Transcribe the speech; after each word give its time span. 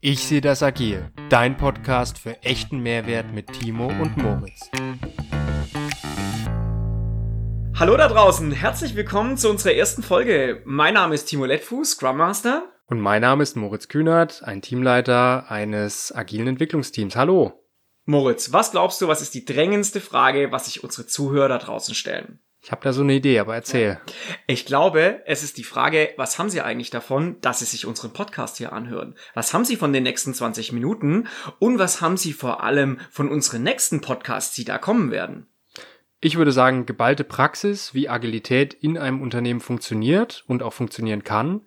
Ich 0.00 0.26
sehe 0.26 0.40
das 0.40 0.62
agil. 0.62 1.10
Dein 1.28 1.56
Podcast 1.56 2.18
für 2.18 2.42
echten 2.42 2.80
Mehrwert 2.80 3.32
mit 3.32 3.52
Timo 3.52 3.88
und 3.88 4.16
Moritz. 4.16 4.70
Hallo 7.78 7.96
da 7.96 8.08
draußen, 8.08 8.52
herzlich 8.52 8.94
willkommen 8.96 9.36
zu 9.36 9.48
unserer 9.48 9.74
ersten 9.74 10.02
Folge. 10.02 10.62
Mein 10.64 10.94
Name 10.94 11.14
ist 11.14 11.26
Timo 11.26 11.44
Lettfuß, 11.44 11.92
Scrum 11.92 12.16
Master. 12.16 12.64
Und 12.86 13.00
mein 13.00 13.22
Name 13.22 13.42
ist 13.42 13.56
Moritz 13.56 13.88
Kühnert, 13.88 14.42
ein 14.42 14.62
Teamleiter 14.62 15.50
eines 15.50 16.14
agilen 16.14 16.48
Entwicklungsteams. 16.48 17.16
Hallo. 17.16 17.52
Moritz, 18.04 18.52
was 18.52 18.72
glaubst 18.72 19.00
du, 19.00 19.08
was 19.08 19.22
ist 19.22 19.34
die 19.34 19.44
drängendste 19.44 20.00
Frage, 20.00 20.50
was 20.50 20.66
sich 20.66 20.82
unsere 20.82 21.06
Zuhörer 21.06 21.48
da 21.48 21.58
draußen 21.58 21.94
stellen? 21.94 22.40
Ich 22.62 22.72
habe 22.72 22.82
da 22.82 22.92
so 22.92 23.02
eine 23.02 23.14
Idee, 23.14 23.38
aber 23.38 23.54
erzähl. 23.54 23.98
Ich 24.46 24.66
glaube, 24.66 25.22
es 25.24 25.42
ist 25.42 25.56
die 25.56 25.64
Frage, 25.64 26.10
was 26.16 26.38
haben 26.38 26.50
Sie 26.50 26.60
eigentlich 26.60 26.90
davon, 26.90 27.40
dass 27.40 27.60
Sie 27.60 27.64
sich 27.64 27.86
unseren 27.86 28.12
Podcast 28.12 28.58
hier 28.58 28.72
anhören? 28.72 29.14
Was 29.34 29.54
haben 29.54 29.64
Sie 29.64 29.76
von 29.76 29.92
den 29.94 30.02
nächsten 30.02 30.34
20 30.34 30.72
Minuten? 30.72 31.26
Und 31.58 31.78
was 31.78 32.02
haben 32.02 32.18
Sie 32.18 32.34
vor 32.34 32.62
allem 32.62 33.00
von 33.10 33.30
unseren 33.30 33.62
nächsten 33.62 34.02
Podcasts, 34.02 34.54
die 34.54 34.64
da 34.64 34.76
kommen 34.76 35.10
werden? 35.10 35.46
Ich 36.20 36.36
würde 36.36 36.52
sagen, 36.52 36.84
geballte 36.84 37.24
Praxis, 37.24 37.94
wie 37.94 38.10
Agilität 38.10 38.74
in 38.74 38.98
einem 38.98 39.22
Unternehmen 39.22 39.60
funktioniert 39.60 40.44
und 40.46 40.62
auch 40.62 40.74
funktionieren 40.74 41.24
kann 41.24 41.62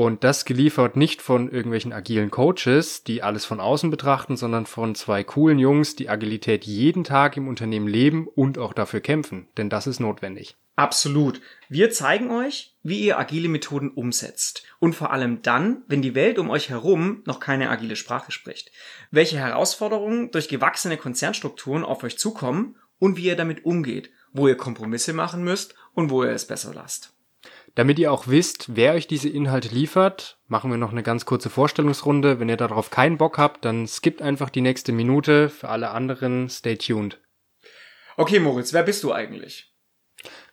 und 0.00 0.24
das 0.24 0.46
geliefert 0.46 0.96
nicht 0.96 1.20
von 1.20 1.50
irgendwelchen 1.50 1.92
agilen 1.92 2.30
Coaches, 2.30 3.04
die 3.04 3.22
alles 3.22 3.44
von 3.44 3.60
außen 3.60 3.90
betrachten, 3.90 4.34
sondern 4.34 4.64
von 4.64 4.94
zwei 4.94 5.22
coolen 5.22 5.58
Jungs, 5.58 5.94
die 5.94 6.08
Agilität 6.08 6.64
jeden 6.64 7.04
Tag 7.04 7.36
im 7.36 7.48
Unternehmen 7.48 7.86
leben 7.86 8.26
und 8.26 8.56
auch 8.56 8.72
dafür 8.72 9.00
kämpfen. 9.00 9.48
Denn 9.58 9.68
das 9.68 9.86
ist 9.86 10.00
notwendig. 10.00 10.56
Absolut. 10.74 11.42
Wir 11.68 11.90
zeigen 11.90 12.30
euch, 12.30 12.74
wie 12.82 13.00
ihr 13.00 13.18
agile 13.18 13.50
Methoden 13.50 13.90
umsetzt. 13.90 14.62
Und 14.78 14.94
vor 14.94 15.12
allem 15.12 15.42
dann, 15.42 15.82
wenn 15.86 16.00
die 16.00 16.14
Welt 16.14 16.38
um 16.38 16.48
euch 16.48 16.70
herum 16.70 17.22
noch 17.26 17.38
keine 17.38 17.68
agile 17.68 17.94
Sprache 17.94 18.32
spricht. 18.32 18.72
Welche 19.10 19.36
Herausforderungen 19.36 20.30
durch 20.30 20.48
gewachsene 20.48 20.96
Konzernstrukturen 20.96 21.84
auf 21.84 22.04
euch 22.04 22.16
zukommen 22.16 22.76
und 22.98 23.18
wie 23.18 23.26
ihr 23.26 23.36
damit 23.36 23.66
umgeht. 23.66 24.10
Wo 24.32 24.48
ihr 24.48 24.56
Kompromisse 24.56 25.12
machen 25.12 25.44
müsst 25.44 25.74
und 25.92 26.08
wo 26.08 26.24
ihr 26.24 26.30
es 26.30 26.46
besser 26.46 26.72
lasst. 26.72 27.12
Damit 27.74 27.98
ihr 27.98 28.12
auch 28.12 28.26
wisst, 28.26 28.76
wer 28.76 28.94
euch 28.94 29.06
diese 29.06 29.28
Inhalte 29.28 29.68
liefert, 29.68 30.38
machen 30.48 30.70
wir 30.70 30.78
noch 30.78 30.90
eine 30.90 31.02
ganz 31.02 31.24
kurze 31.24 31.50
Vorstellungsrunde. 31.50 32.40
Wenn 32.40 32.48
ihr 32.48 32.56
darauf 32.56 32.90
keinen 32.90 33.16
Bock 33.16 33.38
habt, 33.38 33.64
dann 33.64 33.86
skippt 33.86 34.22
einfach 34.22 34.50
die 34.50 34.60
nächste 34.60 34.92
Minute. 34.92 35.48
Für 35.48 35.68
alle 35.68 35.90
anderen, 35.90 36.48
stay 36.48 36.76
tuned. 36.76 37.20
Okay, 38.16 38.40
Moritz, 38.40 38.72
wer 38.72 38.82
bist 38.82 39.04
du 39.04 39.12
eigentlich? 39.12 39.72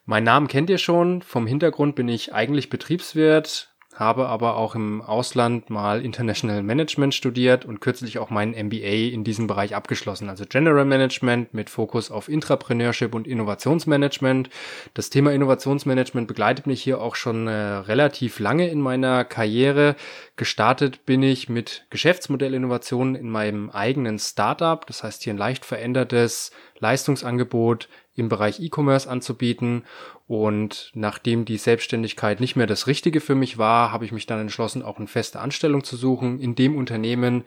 Mein 0.04 0.24
Namen 0.24 0.48
kennt 0.48 0.70
ihr 0.70 0.78
schon. 0.78 1.20
Vom 1.22 1.46
Hintergrund 1.46 1.96
bin 1.96 2.08
ich 2.08 2.32
eigentlich 2.32 2.70
Betriebswirt, 2.70 3.74
habe 3.98 4.28
aber 4.28 4.56
auch 4.56 4.76
im 4.76 5.02
Ausland 5.02 5.70
mal 5.70 6.04
International 6.04 6.62
Management 6.62 7.14
studiert 7.14 7.64
und 7.64 7.80
kürzlich 7.80 8.20
auch 8.20 8.30
meinen 8.30 8.52
MBA 8.52 9.12
in 9.12 9.24
diesem 9.24 9.48
Bereich 9.48 9.74
abgeschlossen, 9.74 10.28
also 10.28 10.44
General 10.48 10.84
Management 10.84 11.52
mit 11.52 11.68
Fokus 11.68 12.12
auf 12.12 12.28
Intrapreneurship 12.28 13.12
und 13.12 13.26
Innovationsmanagement. 13.26 14.50
Das 14.94 15.10
Thema 15.10 15.32
Innovationsmanagement 15.32 16.28
begleitet 16.28 16.68
mich 16.68 16.80
hier 16.80 17.00
auch 17.00 17.16
schon 17.16 17.48
äh, 17.48 17.50
relativ 17.50 18.38
lange 18.38 18.68
in 18.68 18.80
meiner 18.80 19.24
Karriere. 19.24 19.96
Gestartet 20.36 21.04
bin 21.04 21.24
ich 21.24 21.48
mit 21.48 21.84
Geschäftsmodellinnovationen 21.90 23.16
in 23.16 23.28
meinem 23.28 23.68
eigenen 23.70 24.20
Startup, 24.20 24.86
das 24.86 25.02
heißt 25.02 25.24
hier 25.24 25.34
ein 25.34 25.38
leicht 25.38 25.64
verändertes 25.64 26.52
Leistungsangebot 26.80 27.88
im 28.14 28.28
Bereich 28.28 28.60
E-Commerce 28.60 29.08
anzubieten. 29.08 29.84
Und 30.26 30.90
nachdem 30.94 31.44
die 31.44 31.56
Selbstständigkeit 31.56 32.40
nicht 32.40 32.56
mehr 32.56 32.66
das 32.66 32.86
Richtige 32.86 33.20
für 33.20 33.34
mich 33.34 33.58
war, 33.58 33.92
habe 33.92 34.04
ich 34.04 34.12
mich 34.12 34.26
dann 34.26 34.40
entschlossen, 34.40 34.82
auch 34.82 34.98
eine 34.98 35.06
feste 35.06 35.40
Anstellung 35.40 35.84
zu 35.84 35.96
suchen 35.96 36.40
in 36.40 36.54
dem 36.54 36.76
Unternehmen, 36.76 37.44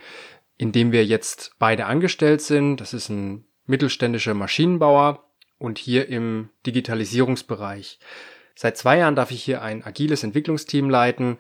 in 0.58 0.72
dem 0.72 0.92
wir 0.92 1.06
jetzt 1.06 1.56
beide 1.60 1.86
angestellt 1.86 2.42
sind. 2.42 2.78
Das 2.78 2.94
ist 2.94 3.10
ein 3.10 3.46
mittelständischer 3.66 4.34
Maschinenbauer 4.34 5.24
und 5.58 5.78
hier 5.78 6.10
im 6.10 6.50
Digitalisierungsbereich. 6.66 8.00
Seit 8.56 8.78
zwei 8.78 8.98
Jahren 8.98 9.16
darf 9.16 9.32
ich 9.32 9.44
hier 9.44 9.62
ein 9.62 9.84
agiles 9.84 10.24
Entwicklungsteam 10.24 10.90
leiten, 10.90 11.38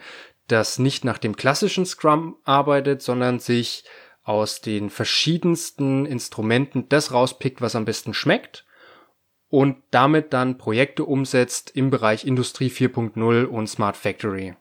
das 0.48 0.80
nicht 0.80 1.06
nach 1.06 1.18
dem 1.18 1.36
klassischen 1.36 1.86
Scrum 1.86 2.36
arbeitet, 2.44 3.02
sondern 3.02 3.40
sich 3.40 3.84
aus 4.32 4.62
den 4.62 4.90
verschiedensten 4.90 6.06
Instrumenten 6.06 6.88
das 6.88 7.12
rauspickt, 7.12 7.60
was 7.60 7.76
am 7.76 7.84
besten 7.84 8.14
schmeckt 8.14 8.66
und 9.50 9.84
damit 9.92 10.32
dann 10.32 10.58
Projekte 10.58 11.04
umsetzt 11.04 11.72
im 11.76 11.90
Bereich 11.90 12.26
Industrie 12.26 12.70
4.0 12.70 13.44
und 13.44 13.68
Smart 13.68 13.98
Factory. 13.98 14.56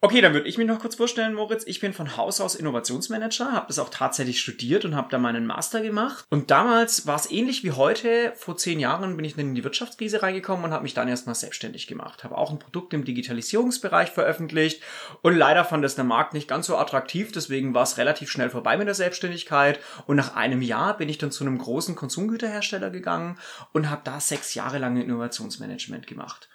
Okay, 0.00 0.20
dann 0.20 0.32
würde 0.32 0.46
ich 0.46 0.58
mich 0.58 0.66
noch 0.68 0.78
kurz 0.78 0.94
vorstellen, 0.94 1.34
Moritz. 1.34 1.64
Ich 1.66 1.80
bin 1.80 1.92
von 1.92 2.16
Haus 2.16 2.40
aus 2.40 2.54
Innovationsmanager, 2.54 3.50
habe 3.50 3.66
das 3.66 3.80
auch 3.80 3.88
tatsächlich 3.88 4.40
studiert 4.40 4.84
und 4.84 4.94
habe 4.94 5.08
da 5.10 5.18
meinen 5.18 5.44
Master 5.44 5.80
gemacht. 5.80 6.24
Und 6.30 6.52
damals 6.52 7.08
war 7.08 7.16
es 7.16 7.28
ähnlich 7.28 7.64
wie 7.64 7.72
heute. 7.72 8.32
Vor 8.36 8.56
zehn 8.56 8.78
Jahren 8.78 9.16
bin 9.16 9.24
ich 9.24 9.34
dann 9.34 9.46
in 9.46 9.54
die 9.56 9.64
Wirtschaftskrise 9.64 10.22
reingekommen 10.22 10.66
und 10.66 10.70
habe 10.70 10.84
mich 10.84 10.94
dann 10.94 11.08
erstmal 11.08 11.34
selbstständig 11.34 11.88
gemacht. 11.88 12.22
Habe 12.22 12.38
auch 12.38 12.52
ein 12.52 12.60
Produkt 12.60 12.94
im 12.94 13.04
Digitalisierungsbereich 13.04 14.10
veröffentlicht 14.10 14.84
und 15.22 15.34
leider 15.34 15.64
fand 15.64 15.84
es 15.84 15.96
der 15.96 16.04
Markt 16.04 16.32
nicht 16.32 16.46
ganz 16.46 16.68
so 16.68 16.76
attraktiv. 16.76 17.32
Deswegen 17.32 17.74
war 17.74 17.82
es 17.82 17.98
relativ 17.98 18.30
schnell 18.30 18.50
vorbei 18.50 18.76
mit 18.76 18.86
der 18.86 18.94
Selbstständigkeit. 18.94 19.80
Und 20.06 20.14
nach 20.14 20.36
einem 20.36 20.62
Jahr 20.62 20.96
bin 20.96 21.08
ich 21.08 21.18
dann 21.18 21.32
zu 21.32 21.42
einem 21.42 21.58
großen 21.58 21.96
Konsumgüterhersteller 21.96 22.90
gegangen 22.90 23.36
und 23.72 23.90
habe 23.90 24.02
da 24.04 24.20
sechs 24.20 24.54
Jahre 24.54 24.78
lang 24.78 24.96
Innovationsmanagement 24.96 26.06
gemacht. 26.06 26.48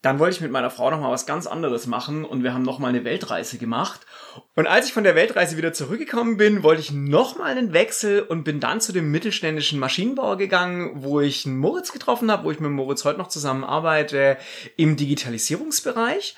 Dann 0.00 0.20
wollte 0.20 0.36
ich 0.36 0.40
mit 0.40 0.52
meiner 0.52 0.70
Frau 0.70 0.90
noch 0.90 1.00
mal 1.00 1.10
was 1.10 1.26
ganz 1.26 1.48
anderes 1.48 1.88
machen 1.88 2.24
und 2.24 2.44
wir 2.44 2.54
haben 2.54 2.62
noch 2.62 2.78
mal 2.78 2.88
eine 2.88 3.04
Weltreise 3.04 3.58
gemacht. 3.58 4.06
Und 4.54 4.68
als 4.68 4.86
ich 4.86 4.92
von 4.92 5.02
der 5.02 5.16
Weltreise 5.16 5.56
wieder 5.56 5.72
zurückgekommen 5.72 6.36
bin, 6.36 6.62
wollte 6.62 6.80
ich 6.80 6.92
noch 6.92 7.36
mal 7.36 7.50
einen 7.50 7.72
Wechsel 7.72 8.22
und 8.22 8.44
bin 8.44 8.60
dann 8.60 8.80
zu 8.80 8.92
dem 8.92 9.10
mittelständischen 9.10 9.80
Maschinenbauer 9.80 10.38
gegangen, 10.38 11.02
wo 11.02 11.20
ich 11.20 11.46
einen 11.46 11.58
Moritz 11.58 11.90
getroffen 11.90 12.30
habe, 12.30 12.44
wo 12.44 12.52
ich 12.52 12.60
mit 12.60 12.70
Moritz 12.70 13.04
heute 13.04 13.18
noch 13.18 13.26
zusammenarbeite 13.26 14.38
im 14.76 14.96
Digitalisierungsbereich. 14.96 16.36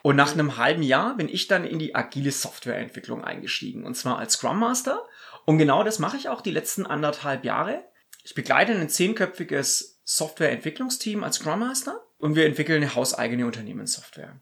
Und 0.00 0.16
nach 0.16 0.32
einem 0.32 0.56
halben 0.56 0.82
Jahr 0.82 1.14
bin 1.14 1.28
ich 1.28 1.48
dann 1.48 1.64
in 1.64 1.78
die 1.78 1.94
agile 1.94 2.32
Softwareentwicklung 2.32 3.22
eingestiegen 3.22 3.84
und 3.84 3.94
zwar 3.94 4.18
als 4.18 4.34
Scrum 4.34 4.58
Master. 4.58 5.04
Und 5.44 5.58
genau 5.58 5.84
das 5.84 5.98
mache 5.98 6.16
ich 6.16 6.30
auch 6.30 6.40
die 6.40 6.50
letzten 6.50 6.86
anderthalb 6.86 7.44
Jahre. 7.44 7.84
Ich 8.24 8.34
begleite 8.34 8.72
ein 8.72 8.88
zehnköpfiges 8.88 10.00
Softwareentwicklungsteam 10.04 11.22
als 11.22 11.36
Scrum 11.36 11.60
Master 11.60 12.00
und 12.22 12.36
wir 12.36 12.46
entwickeln 12.46 12.82
eine 12.82 12.94
hauseigene 12.94 13.44
Unternehmenssoftware. 13.44 14.40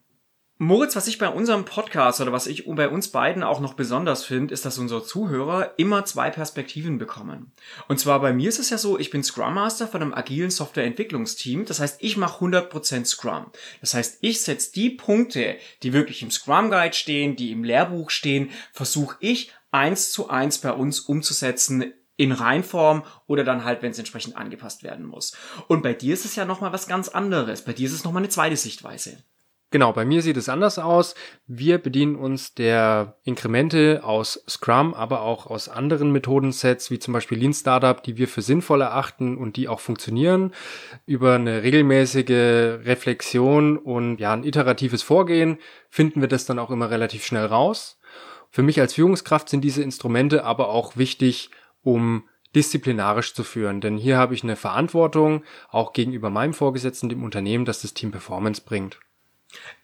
Moritz, 0.59 0.95
was 0.95 1.07
ich 1.07 1.17
bei 1.17 1.27
unserem 1.27 1.65
Podcast 1.65 2.21
oder 2.21 2.31
was 2.31 2.45
ich 2.45 2.67
bei 2.67 2.87
uns 2.87 3.07
beiden 3.07 3.41
auch 3.41 3.59
noch 3.59 3.73
besonders 3.73 4.23
finde, 4.23 4.53
ist, 4.53 4.63
dass 4.63 4.77
unsere 4.77 5.03
Zuhörer 5.03 5.73
immer 5.77 6.05
zwei 6.05 6.29
Perspektiven 6.29 6.99
bekommen. 6.99 7.51
Und 7.87 7.99
zwar 7.99 8.21
bei 8.21 8.31
mir 8.31 8.47
ist 8.47 8.59
es 8.59 8.69
ja 8.69 8.77
so, 8.77 8.99
ich 8.99 9.09
bin 9.09 9.23
Scrum 9.23 9.55
Master 9.55 9.87
von 9.87 10.03
einem 10.03 10.13
agilen 10.13 10.51
Softwareentwicklungsteam. 10.51 11.65
Das 11.65 11.79
heißt, 11.79 11.97
ich 12.03 12.15
mache 12.15 12.45
100% 12.45 13.05
Scrum. 13.05 13.47
Das 13.79 13.95
heißt, 13.95 14.19
ich 14.21 14.43
setze 14.43 14.71
die 14.73 14.91
Punkte, 14.91 15.57
die 15.81 15.93
wirklich 15.93 16.21
im 16.21 16.29
Scrum 16.29 16.69
Guide 16.69 16.93
stehen, 16.93 17.35
die 17.35 17.51
im 17.51 17.63
Lehrbuch 17.63 18.11
stehen, 18.11 18.51
versuche 18.71 19.17
ich 19.19 19.51
eins 19.71 20.11
zu 20.11 20.29
eins 20.29 20.59
bei 20.59 20.73
uns 20.73 20.99
umzusetzen 20.99 21.91
in 22.21 22.31
Reinform 22.31 23.01
oder 23.25 23.43
dann 23.43 23.65
halt, 23.65 23.81
wenn 23.81 23.89
es 23.89 23.97
entsprechend 23.97 24.37
angepasst 24.37 24.83
werden 24.83 25.07
muss. 25.07 25.35
Und 25.67 25.81
bei 25.81 25.93
dir 25.93 26.13
ist 26.13 26.23
es 26.23 26.35
ja 26.35 26.45
nochmal 26.45 26.71
was 26.71 26.87
ganz 26.87 27.09
anderes. 27.09 27.63
Bei 27.63 27.73
dir 27.73 27.87
ist 27.87 27.93
es 27.93 28.03
nochmal 28.03 28.21
eine 28.21 28.29
zweite 28.29 28.55
Sichtweise. 28.57 29.23
Genau, 29.71 29.91
bei 29.91 30.05
mir 30.05 30.21
sieht 30.21 30.37
es 30.37 30.47
anders 30.47 30.77
aus. 30.77 31.15
Wir 31.47 31.79
bedienen 31.79 32.15
uns 32.15 32.53
der 32.53 33.17
Inkremente 33.23 34.01
aus 34.03 34.43
Scrum, 34.47 34.93
aber 34.93 35.21
auch 35.21 35.47
aus 35.47 35.67
anderen 35.67 36.11
Methodensets, 36.11 36.91
wie 36.91 36.99
zum 36.99 37.13
Beispiel 37.13 37.39
Lean 37.39 37.53
Startup, 37.53 38.03
die 38.03 38.17
wir 38.17 38.27
für 38.27 38.43
sinnvoll 38.43 38.81
erachten 38.81 39.35
und 39.35 39.55
die 39.55 39.67
auch 39.67 39.79
funktionieren, 39.79 40.53
über 41.07 41.35
eine 41.35 41.63
regelmäßige 41.63 42.85
Reflexion 42.85 43.77
und 43.77 44.19
ja, 44.19 44.33
ein 44.33 44.43
iteratives 44.43 45.01
Vorgehen 45.01 45.57
finden 45.89 46.21
wir 46.21 46.27
das 46.27 46.45
dann 46.45 46.59
auch 46.59 46.69
immer 46.69 46.91
relativ 46.91 47.25
schnell 47.25 47.45
raus. 47.45 47.97
Für 48.49 48.63
mich 48.63 48.81
als 48.81 48.95
Führungskraft 48.95 49.47
sind 49.47 49.61
diese 49.61 49.81
Instrumente 49.81 50.43
aber 50.43 50.67
auch 50.67 50.97
wichtig, 50.97 51.49
um 51.83 52.27
disziplinarisch 52.55 53.33
zu 53.33 53.43
führen. 53.43 53.81
Denn 53.81 53.97
hier 53.97 54.17
habe 54.17 54.33
ich 54.33 54.43
eine 54.43 54.55
Verantwortung, 54.55 55.43
auch 55.69 55.93
gegenüber 55.93 56.29
meinem 56.29 56.53
Vorgesetzten, 56.53 57.09
dem 57.09 57.23
Unternehmen, 57.23 57.65
dass 57.65 57.81
das 57.81 57.93
Team 57.93 58.11
Performance 58.11 58.61
bringt. 58.65 58.99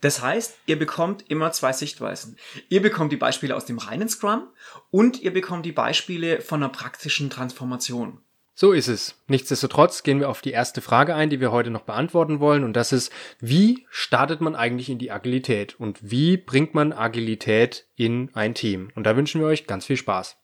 Das 0.02 0.22
heißt, 0.22 0.58
ihr 0.66 0.80
bekommt 0.80 1.30
immer 1.30 1.52
zwei 1.52 1.74
Sichtweisen. 1.74 2.38
Ihr 2.70 2.82
bekommt 2.82 3.12
die 3.12 3.18
Beispiele 3.18 3.56
aus 3.56 3.66
dem 3.66 3.80
reinen 3.80 4.08
Scrum 4.08 4.48
und 4.92 5.22
ihr 5.22 5.34
bekommt 5.34 5.66
die 5.66 5.72
Beispiele 5.72 6.42
von 6.42 6.64
einer 6.64 6.72
praktischen 6.72 7.30
Transformation. 7.30 8.20
So 8.60 8.72
ist 8.72 8.88
es. 8.88 9.22
Nichtsdestotrotz 9.28 10.02
gehen 10.02 10.20
wir 10.20 10.30
auf 10.30 10.42
die 10.42 10.52
erste 10.52 10.82
Frage 10.82 11.14
ein, 11.14 11.30
die 11.30 11.40
wir 11.40 11.52
heute 11.52 11.70
noch 11.70 11.84
beantworten 11.84 12.40
wollen. 12.40 12.64
Und 12.64 12.74
das 12.74 12.92
ist, 12.92 13.12
wie 13.40 13.86
startet 13.92 14.42
man 14.42 14.56
eigentlich 14.56 14.90
in 14.90 14.98
die 14.98 15.12
Agilität? 15.12 15.80
Und 15.80 16.00
wie 16.02 16.38
bringt 16.38 16.74
man 16.74 16.92
Agilität 16.92 17.86
in 17.96 18.32
ein 18.34 18.56
Team? 18.56 18.90
Und 18.96 19.04
da 19.04 19.16
wünschen 19.16 19.42
wir 19.42 19.48
euch 19.48 19.68
ganz 19.68 19.86
viel 19.86 19.98
Spaß. 19.98 20.38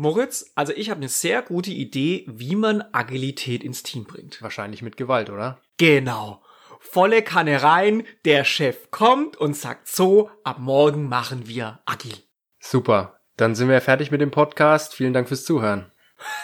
Moritz, 0.00 0.52
also 0.54 0.72
ich 0.76 0.90
habe 0.90 0.98
eine 0.98 1.08
sehr 1.08 1.42
gute 1.42 1.72
Idee, 1.72 2.24
wie 2.28 2.54
man 2.54 2.84
Agilität 2.92 3.64
ins 3.64 3.82
Team 3.82 4.04
bringt. 4.04 4.40
Wahrscheinlich 4.40 4.80
mit 4.80 4.96
Gewalt, 4.96 5.28
oder? 5.28 5.60
Genau. 5.76 6.40
volle 6.78 7.22
Kanne 7.22 7.64
rein, 7.64 8.04
der 8.24 8.44
Chef 8.44 8.92
kommt 8.92 9.36
und 9.36 9.56
sagt 9.56 9.88
so, 9.88 10.30
ab 10.44 10.60
morgen 10.60 11.08
machen 11.08 11.48
wir 11.48 11.80
agil. 11.84 12.14
Super. 12.60 13.18
Dann 13.36 13.56
sind 13.56 13.68
wir 13.68 13.80
fertig 13.80 14.12
mit 14.12 14.20
dem 14.20 14.30
Podcast. 14.30 14.94
Vielen 14.94 15.12
Dank 15.12 15.26
fürs 15.26 15.44
Zuhören. 15.44 15.90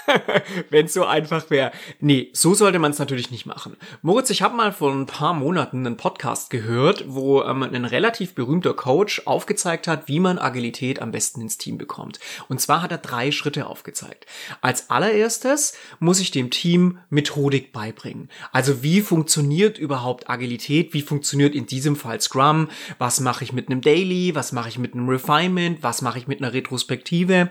Wenn 0.70 0.86
es 0.86 0.92
so 0.92 1.04
einfach 1.04 1.50
wäre. 1.50 1.72
Nee, 2.00 2.30
so 2.32 2.54
sollte 2.54 2.78
man 2.78 2.92
es 2.92 2.98
natürlich 2.98 3.30
nicht 3.30 3.46
machen. 3.46 3.76
Moritz, 4.02 4.30
ich 4.30 4.42
habe 4.42 4.56
mal 4.56 4.72
vor 4.72 4.92
ein 4.92 5.06
paar 5.06 5.34
Monaten 5.34 5.86
einen 5.86 5.96
Podcast 5.96 6.50
gehört, 6.50 7.04
wo 7.08 7.42
ähm, 7.42 7.62
ein 7.62 7.84
relativ 7.84 8.34
berühmter 8.34 8.74
Coach 8.74 9.22
aufgezeigt 9.24 9.88
hat, 9.88 10.08
wie 10.08 10.20
man 10.20 10.38
Agilität 10.38 11.02
am 11.02 11.10
besten 11.10 11.40
ins 11.40 11.58
Team 11.58 11.78
bekommt. 11.78 12.20
Und 12.48 12.60
zwar 12.60 12.82
hat 12.82 12.92
er 12.92 12.98
drei 12.98 13.32
Schritte 13.32 13.66
aufgezeigt. 13.66 14.26
Als 14.60 14.90
allererstes 14.90 15.76
muss 15.98 16.20
ich 16.20 16.30
dem 16.30 16.50
Team 16.50 16.98
Methodik 17.10 17.72
beibringen. 17.72 18.28
Also 18.52 18.82
wie 18.82 19.00
funktioniert 19.00 19.78
überhaupt 19.78 20.30
Agilität? 20.30 20.94
Wie 20.94 21.02
funktioniert 21.02 21.54
in 21.54 21.66
diesem 21.66 21.96
Fall 21.96 22.20
Scrum? 22.20 22.68
Was 22.98 23.20
mache 23.20 23.44
ich 23.44 23.52
mit 23.52 23.68
einem 23.68 23.80
Daily? 23.80 24.34
Was 24.34 24.52
mache 24.52 24.68
ich 24.68 24.78
mit 24.78 24.94
einem 24.94 25.08
Refinement? 25.08 25.82
Was 25.82 26.02
mache 26.02 26.18
ich 26.18 26.28
mit 26.28 26.40
einer 26.40 26.52
Retrospektive? 26.52 27.50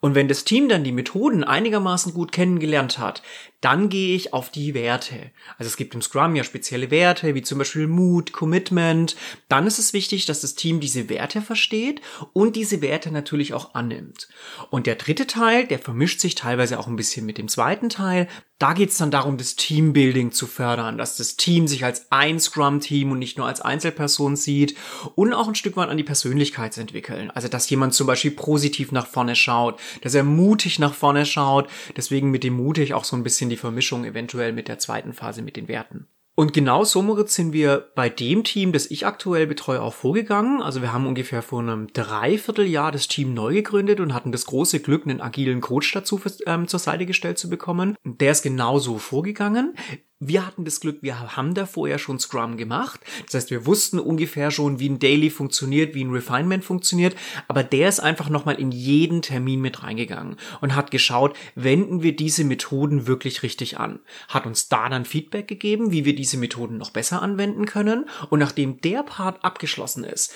Und 0.00 0.14
wenn 0.14 0.28
das 0.28 0.44
Team 0.44 0.68
dann 0.68 0.84
die 0.84 0.92
Methoden 0.92 1.44
ein 1.44 1.61
einigermaßen 1.62 2.12
gut 2.12 2.32
kennengelernt 2.32 2.98
hat, 2.98 3.22
dann 3.62 3.88
gehe 3.88 4.16
ich 4.16 4.32
auf 4.32 4.50
die 4.50 4.74
Werte. 4.74 5.30
Also 5.56 5.68
es 5.68 5.76
gibt 5.76 5.94
im 5.94 6.02
Scrum 6.02 6.34
ja 6.34 6.42
spezielle 6.42 6.90
Werte, 6.90 7.34
wie 7.36 7.42
zum 7.42 7.58
Beispiel 7.58 7.86
Mut, 7.86 8.32
Commitment. 8.32 9.16
Dann 9.48 9.68
ist 9.68 9.78
es 9.78 9.92
wichtig, 9.92 10.26
dass 10.26 10.40
das 10.40 10.56
Team 10.56 10.80
diese 10.80 11.08
Werte 11.08 11.40
versteht 11.40 12.02
und 12.32 12.56
diese 12.56 12.82
Werte 12.82 13.12
natürlich 13.12 13.54
auch 13.54 13.74
annimmt. 13.74 14.28
Und 14.70 14.86
der 14.86 14.96
dritte 14.96 15.28
Teil, 15.28 15.66
der 15.66 15.78
vermischt 15.78 16.20
sich 16.20 16.34
teilweise 16.34 16.78
auch 16.78 16.88
ein 16.88 16.96
bisschen 16.96 17.24
mit 17.24 17.38
dem 17.38 17.46
zweiten 17.46 17.88
Teil. 17.88 18.26
Da 18.58 18.74
geht 18.74 18.90
es 18.90 18.98
dann 18.98 19.10
darum, 19.10 19.38
das 19.38 19.56
Teambuilding 19.56 20.32
zu 20.32 20.46
fördern, 20.46 20.98
dass 20.98 21.16
das 21.16 21.36
Team 21.36 21.66
sich 21.68 21.84
als 21.84 22.06
ein 22.10 22.40
Scrum-Team 22.40 23.12
und 23.12 23.18
nicht 23.18 23.38
nur 23.38 23.46
als 23.46 23.60
Einzelperson 23.60 24.36
sieht 24.36 24.76
und 25.14 25.32
auch 25.34 25.48
ein 25.48 25.54
Stück 25.54 25.76
weit 25.76 25.88
an 25.88 25.96
die 25.96 26.04
Persönlichkeit 26.04 26.74
zu 26.74 26.80
entwickeln. 26.80 27.30
Also 27.30 27.48
dass 27.48 27.70
jemand 27.70 27.94
zum 27.94 28.06
Beispiel 28.06 28.30
positiv 28.32 28.90
nach 28.92 29.06
vorne 29.06 29.36
schaut, 29.36 29.80
dass 30.02 30.14
er 30.14 30.24
mutig 30.24 30.78
nach 30.78 30.94
vorne 30.94 31.26
schaut. 31.26 31.68
Deswegen 31.96 32.30
mit 32.30 32.44
dem 32.44 32.54
mutig 32.54 32.94
auch 32.94 33.04
so 33.04 33.16
ein 33.16 33.22
bisschen 33.22 33.51
die 33.52 33.56
Vermischung 33.56 34.04
eventuell 34.04 34.52
mit 34.52 34.68
der 34.68 34.78
zweiten 34.78 35.12
Phase 35.12 35.42
mit 35.42 35.56
den 35.56 35.68
Werten. 35.68 36.08
Und 36.34 36.54
genau 36.54 36.82
so, 36.82 37.02
Moritz, 37.02 37.34
sind 37.34 37.52
wir 37.52 37.90
bei 37.94 38.08
dem 38.08 38.42
Team, 38.42 38.72
das 38.72 38.90
ich 38.90 39.04
aktuell 39.04 39.46
betreue, 39.46 39.82
auch 39.82 39.92
vorgegangen. 39.92 40.62
Also 40.62 40.80
wir 40.80 40.90
haben 40.90 41.06
ungefähr 41.06 41.42
vor 41.42 41.60
einem 41.60 41.92
Dreivierteljahr 41.92 42.90
das 42.90 43.06
Team 43.06 43.34
neu 43.34 43.52
gegründet 43.52 44.00
und 44.00 44.14
hatten 44.14 44.32
das 44.32 44.46
große 44.46 44.80
Glück, 44.80 45.06
einen 45.06 45.20
agilen 45.20 45.60
Coach 45.60 45.92
dazu 45.92 46.18
ähm, 46.46 46.68
zur 46.68 46.80
Seite 46.80 47.04
gestellt 47.04 47.36
zu 47.36 47.50
bekommen. 47.50 47.96
Der 48.04 48.32
ist 48.32 48.42
genauso 48.42 48.96
vorgegangen 48.96 49.74
wir 50.24 50.46
hatten 50.46 50.64
das 50.64 50.80
Glück, 50.80 50.98
wir 51.02 51.36
haben 51.36 51.54
da 51.54 51.66
vorher 51.66 51.98
schon 51.98 52.20
Scrum 52.20 52.56
gemacht. 52.56 53.00
Das 53.26 53.34
heißt, 53.34 53.50
wir 53.50 53.66
wussten 53.66 53.98
ungefähr 53.98 54.50
schon, 54.50 54.78
wie 54.78 54.88
ein 54.88 55.00
Daily 55.00 55.30
funktioniert, 55.30 55.94
wie 55.94 56.04
ein 56.04 56.12
Refinement 56.12 56.64
funktioniert. 56.64 57.16
Aber 57.48 57.64
der 57.64 57.88
ist 57.88 58.00
einfach 58.00 58.28
nochmal 58.28 58.60
in 58.60 58.70
jeden 58.70 59.22
Termin 59.22 59.60
mit 59.60 59.82
reingegangen 59.82 60.36
und 60.60 60.76
hat 60.76 60.90
geschaut, 60.92 61.36
wenden 61.56 62.02
wir 62.02 62.14
diese 62.14 62.44
Methoden 62.44 63.06
wirklich 63.06 63.42
richtig 63.42 63.78
an. 63.78 63.98
Hat 64.28 64.46
uns 64.46 64.68
da 64.68 64.88
dann 64.88 65.04
Feedback 65.04 65.48
gegeben, 65.48 65.90
wie 65.90 66.04
wir 66.04 66.14
diese 66.14 66.36
Methoden 66.36 66.78
noch 66.78 66.90
besser 66.90 67.20
anwenden 67.20 67.66
können. 67.66 68.06
Und 68.30 68.38
nachdem 68.38 68.80
der 68.80 69.02
Part 69.02 69.44
abgeschlossen 69.44 70.04
ist, 70.04 70.32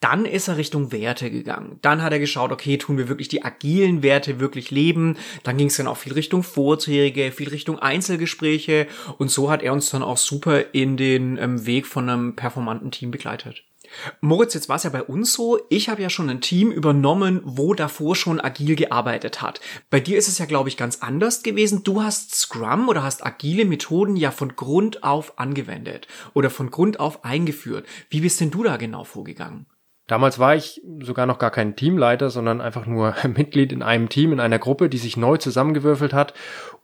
dann 0.00 0.24
ist 0.24 0.48
er 0.48 0.56
Richtung 0.56 0.92
Werte 0.92 1.30
gegangen. 1.30 1.78
Dann 1.82 2.02
hat 2.02 2.12
er 2.12 2.18
geschaut, 2.18 2.52
okay, 2.52 2.78
tun 2.78 2.98
wir 2.98 3.08
wirklich 3.08 3.28
die 3.28 3.44
agilen 3.44 4.02
Werte 4.02 4.40
wirklich 4.40 4.70
leben? 4.70 5.16
Dann 5.42 5.56
ging 5.56 5.68
es 5.68 5.76
dann 5.76 5.88
auch 5.88 5.96
viel 5.96 6.12
Richtung 6.12 6.42
Vorträge, 6.42 7.32
viel 7.32 7.48
Richtung 7.48 7.78
Einzelgespräche 7.78 8.86
und 9.18 9.30
so 9.30 9.50
hat 9.50 9.62
er 9.62 9.72
uns 9.72 9.90
dann 9.90 10.02
auch 10.02 10.16
super 10.16 10.74
in 10.74 10.96
den 10.96 11.36
ähm, 11.38 11.66
Weg 11.66 11.86
von 11.86 12.08
einem 12.08 12.36
performanten 12.36 12.90
Team 12.90 13.10
begleitet. 13.10 13.64
Moritz, 14.20 14.54
jetzt 14.54 14.68
war 14.68 14.76
es 14.76 14.82
ja 14.82 14.90
bei 14.90 15.02
uns 15.02 15.32
so, 15.32 15.60
ich 15.70 15.88
habe 15.88 16.02
ja 16.02 16.10
schon 16.10 16.28
ein 16.28 16.40
Team 16.40 16.70
übernommen, 16.70 17.40
wo 17.44 17.74
davor 17.74 18.16
schon 18.16 18.40
agil 18.40 18.76
gearbeitet 18.76 19.40
hat. 19.40 19.60
Bei 19.90 20.00
dir 20.00 20.18
ist 20.18 20.28
es 20.28 20.38
ja, 20.38 20.44
glaube 20.44 20.68
ich, 20.68 20.76
ganz 20.76 20.98
anders 21.00 21.42
gewesen. 21.42 21.84
Du 21.84 22.02
hast 22.02 22.34
Scrum 22.34 22.88
oder 22.88 23.02
hast 23.02 23.24
agile 23.24 23.64
Methoden 23.64 24.16
ja 24.16 24.30
von 24.30 24.56
Grund 24.56 25.02
auf 25.02 25.38
angewendet 25.38 26.06
oder 26.34 26.50
von 26.50 26.70
Grund 26.70 27.00
auf 27.00 27.24
eingeführt. 27.24 27.86
Wie 28.10 28.20
bist 28.20 28.40
denn 28.40 28.50
du 28.50 28.62
da 28.62 28.76
genau 28.76 29.04
vorgegangen? 29.04 29.66
Damals 30.08 30.38
war 30.38 30.56
ich 30.56 30.80
sogar 31.00 31.26
noch 31.26 31.38
gar 31.38 31.50
kein 31.50 31.76
Teamleiter, 31.76 32.30
sondern 32.30 32.62
einfach 32.62 32.86
nur 32.86 33.14
Mitglied 33.36 33.72
in 33.72 33.82
einem 33.82 34.08
Team, 34.08 34.32
in 34.32 34.40
einer 34.40 34.58
Gruppe, 34.58 34.88
die 34.88 34.96
sich 34.96 35.16
neu 35.18 35.36
zusammengewürfelt 35.36 36.14
hat. 36.14 36.32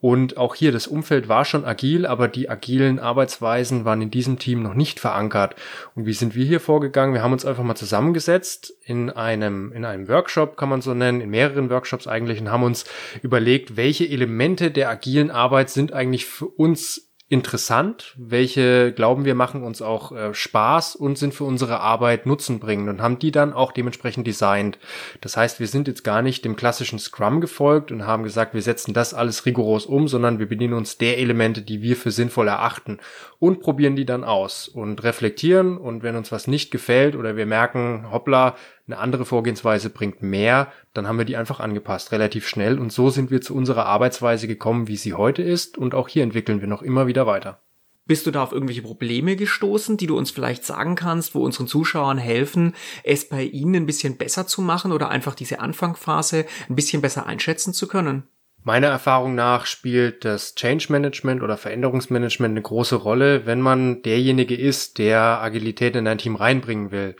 Und 0.01 0.37
auch 0.37 0.55
hier, 0.55 0.73
das 0.73 0.87
Umfeld 0.87 1.27
war 1.27 1.47
schon 1.47 1.65
agil, 1.65 2.05
aber 2.05 2.29
die 2.29 2.51
agilen 2.51 2.99
Arbeitsweisen 2.99 3.87
waren 3.87 4.03
in 4.03 4.11
diesem 4.11 4.39
Team 4.39 4.63
noch 4.63 4.75
nicht 4.75 5.01
verankert. 5.01 5.57
Und 5.95 6.05
wie 6.05 6.13
sind 6.13 6.35
wir 6.35 6.45
hier 6.45 6.61
vorgegangen? 6.61 7.15
Wir 7.15 7.23
haben 7.23 7.33
uns 7.33 7.47
einfach 7.47 7.65
mal 7.65 7.75
zusammengesetzt 7.75 8.75
in 8.85 9.09
einem, 9.09 9.73
in 9.73 9.87
einem 9.87 10.07
Workshop, 10.09 10.59
kann 10.59 10.69
man 10.69 10.83
so 10.83 10.93
nennen, 10.93 11.23
in 11.23 11.31
mehreren 11.31 11.71
Workshops 11.71 12.07
eigentlich, 12.07 12.43
und 12.43 12.53
haben 12.53 12.63
uns 12.63 12.85
überlegt, 13.23 13.79
welche 13.79 14.07
Elemente 14.07 14.71
der 14.71 14.91
agilen 14.91 15.31
Arbeit 15.31 15.71
sind 15.71 15.95
eigentlich 15.95 16.27
für 16.27 16.47
uns 16.47 17.14
interessant, 17.31 18.15
welche 18.19 18.93
glauben 18.93 19.25
wir 19.25 19.35
machen 19.35 19.63
uns 19.63 19.81
auch 19.81 20.13
äh, 20.13 20.35
Spaß 20.35 20.95
und 20.95 21.17
sind 21.17 21.33
für 21.33 21.45
unsere 21.45 21.81
Arbeit 21.81 22.27
Nutzen 22.27 22.61
bringen 22.61 22.91
und 22.91 23.01
haben 23.01 23.19
die 23.19 23.31
dann 23.31 23.55
auch 23.55 23.73
dementsprechend 23.73 24.27
designt. 24.27 24.79
Das 25.23 25.37
heißt, 25.37 25.59
wir 25.59 25.67
sind 25.67 25.89
jetzt 25.89 26.05
gar 26.05 26.21
nicht 26.21 26.45
dem 26.45 26.55
klassischen 26.55 26.99
Scrum 26.99 27.41
gefolgt 27.41 27.91
und 27.91 28.07
haben 28.07 28.25
gesagt, 28.25 28.53
wir 28.53 28.61
setzen 28.61 28.93
das 28.93 29.15
alles 29.15 29.47
rigoros 29.47 29.87
um, 29.87 30.07
sondern 30.07 30.39
wir 30.39 30.49
bedienen 30.49 30.75
uns 30.75 30.99
der 30.99 31.19
Elemente, 31.19 31.63
die 31.63 31.81
wir 31.81 31.97
für 31.97 32.11
sinnvoll 32.11 32.49
erachten 32.49 32.99
und 33.39 33.61
probieren 33.61 33.97
die 33.97 34.05
dann 34.05 34.23
aus 34.23 34.69
und 34.69 35.03
reflektieren 35.03 35.79
und 35.79 36.03
wenn 36.03 36.17
uns 36.17 36.31
was 36.31 36.47
nicht 36.47 36.71
gefällt 36.71 37.17
oder 37.17 37.37
wir 37.37 37.47
merken, 37.47 38.11
hoppla, 38.13 38.55
eine 38.87 38.99
andere 38.99 39.25
Vorgehensweise 39.25 39.89
bringt 39.91 40.23
mehr, 40.23 40.73
dann 40.93 41.09
haben 41.09 41.19
wir 41.19 41.25
die 41.25 41.37
einfach 41.37 41.61
angepasst, 41.61 42.13
relativ 42.13 42.47
schnell. 42.47 42.79
Und 42.79 42.93
so 42.93 43.11
sind 43.11 43.31
wir 43.31 43.41
zu 43.41 43.55
unserer 43.55 43.87
Arbeitsweise 43.87 44.47
gekommen, 44.47 44.89
wie 44.89 44.97
sie 44.97 45.15
heute 45.15 45.43
ist. 45.43 45.79
Und 45.79 45.95
auch 45.95 46.09
hier 46.09 46.23
entwickeln 46.23 46.61
wir 46.61 46.69
noch 46.69 46.83
immer 46.83 47.07
wieder 47.07 47.27
weiter. 47.27 47.61
Bist 48.07 48.27
du 48.27 48.31
da 48.31 48.43
auf 48.43 48.53
irgendwelche 48.53 48.83
Probleme 48.83 49.35
gestoßen, 49.35 49.97
die 49.97 50.07
du 50.07 50.19
uns 50.19 50.31
vielleicht 50.31 50.67
sagen 50.67 50.95
kannst, 50.95 51.35
wo 51.35 51.43
unseren 51.43 51.67
Zuschauern 51.67 52.19
helfen, 52.19 52.75
es 53.03 53.27
bei 53.27 53.45
ihnen 53.45 53.77
ein 53.77 53.87
bisschen 53.87 54.19
besser 54.19 54.47
zu 54.47 54.61
machen 54.61 54.93
oder 54.93 55.09
einfach 55.09 55.35
diese 55.35 55.61
Anfangsphase 55.61 56.45
ein 56.69 56.77
bisschen 56.77 57.01
besser 57.01 57.25
einschätzen 57.25 57.73
zu 57.73 57.89
können? 57.89 58.25
Meiner 58.67 58.87
Erfahrung 58.87 59.35
nach 59.35 59.67
spielt 59.67 60.25
das 60.25 60.55
Change 60.55 60.87
Management 60.89 61.43
oder 61.43 61.59
Veränderungsmanagement 61.59 62.53
eine 62.53 62.63
große 62.63 62.97
Rolle, 62.97 63.45
wenn 63.45 63.61
man 63.61 64.01
derjenige 64.01 64.55
ist, 64.55 64.97
der 64.97 65.43
Agilität 65.43 65.97
in 65.97 66.07
ein 66.07 66.17
Team 66.17 66.37
reinbringen 66.37 66.91
will. 66.91 67.15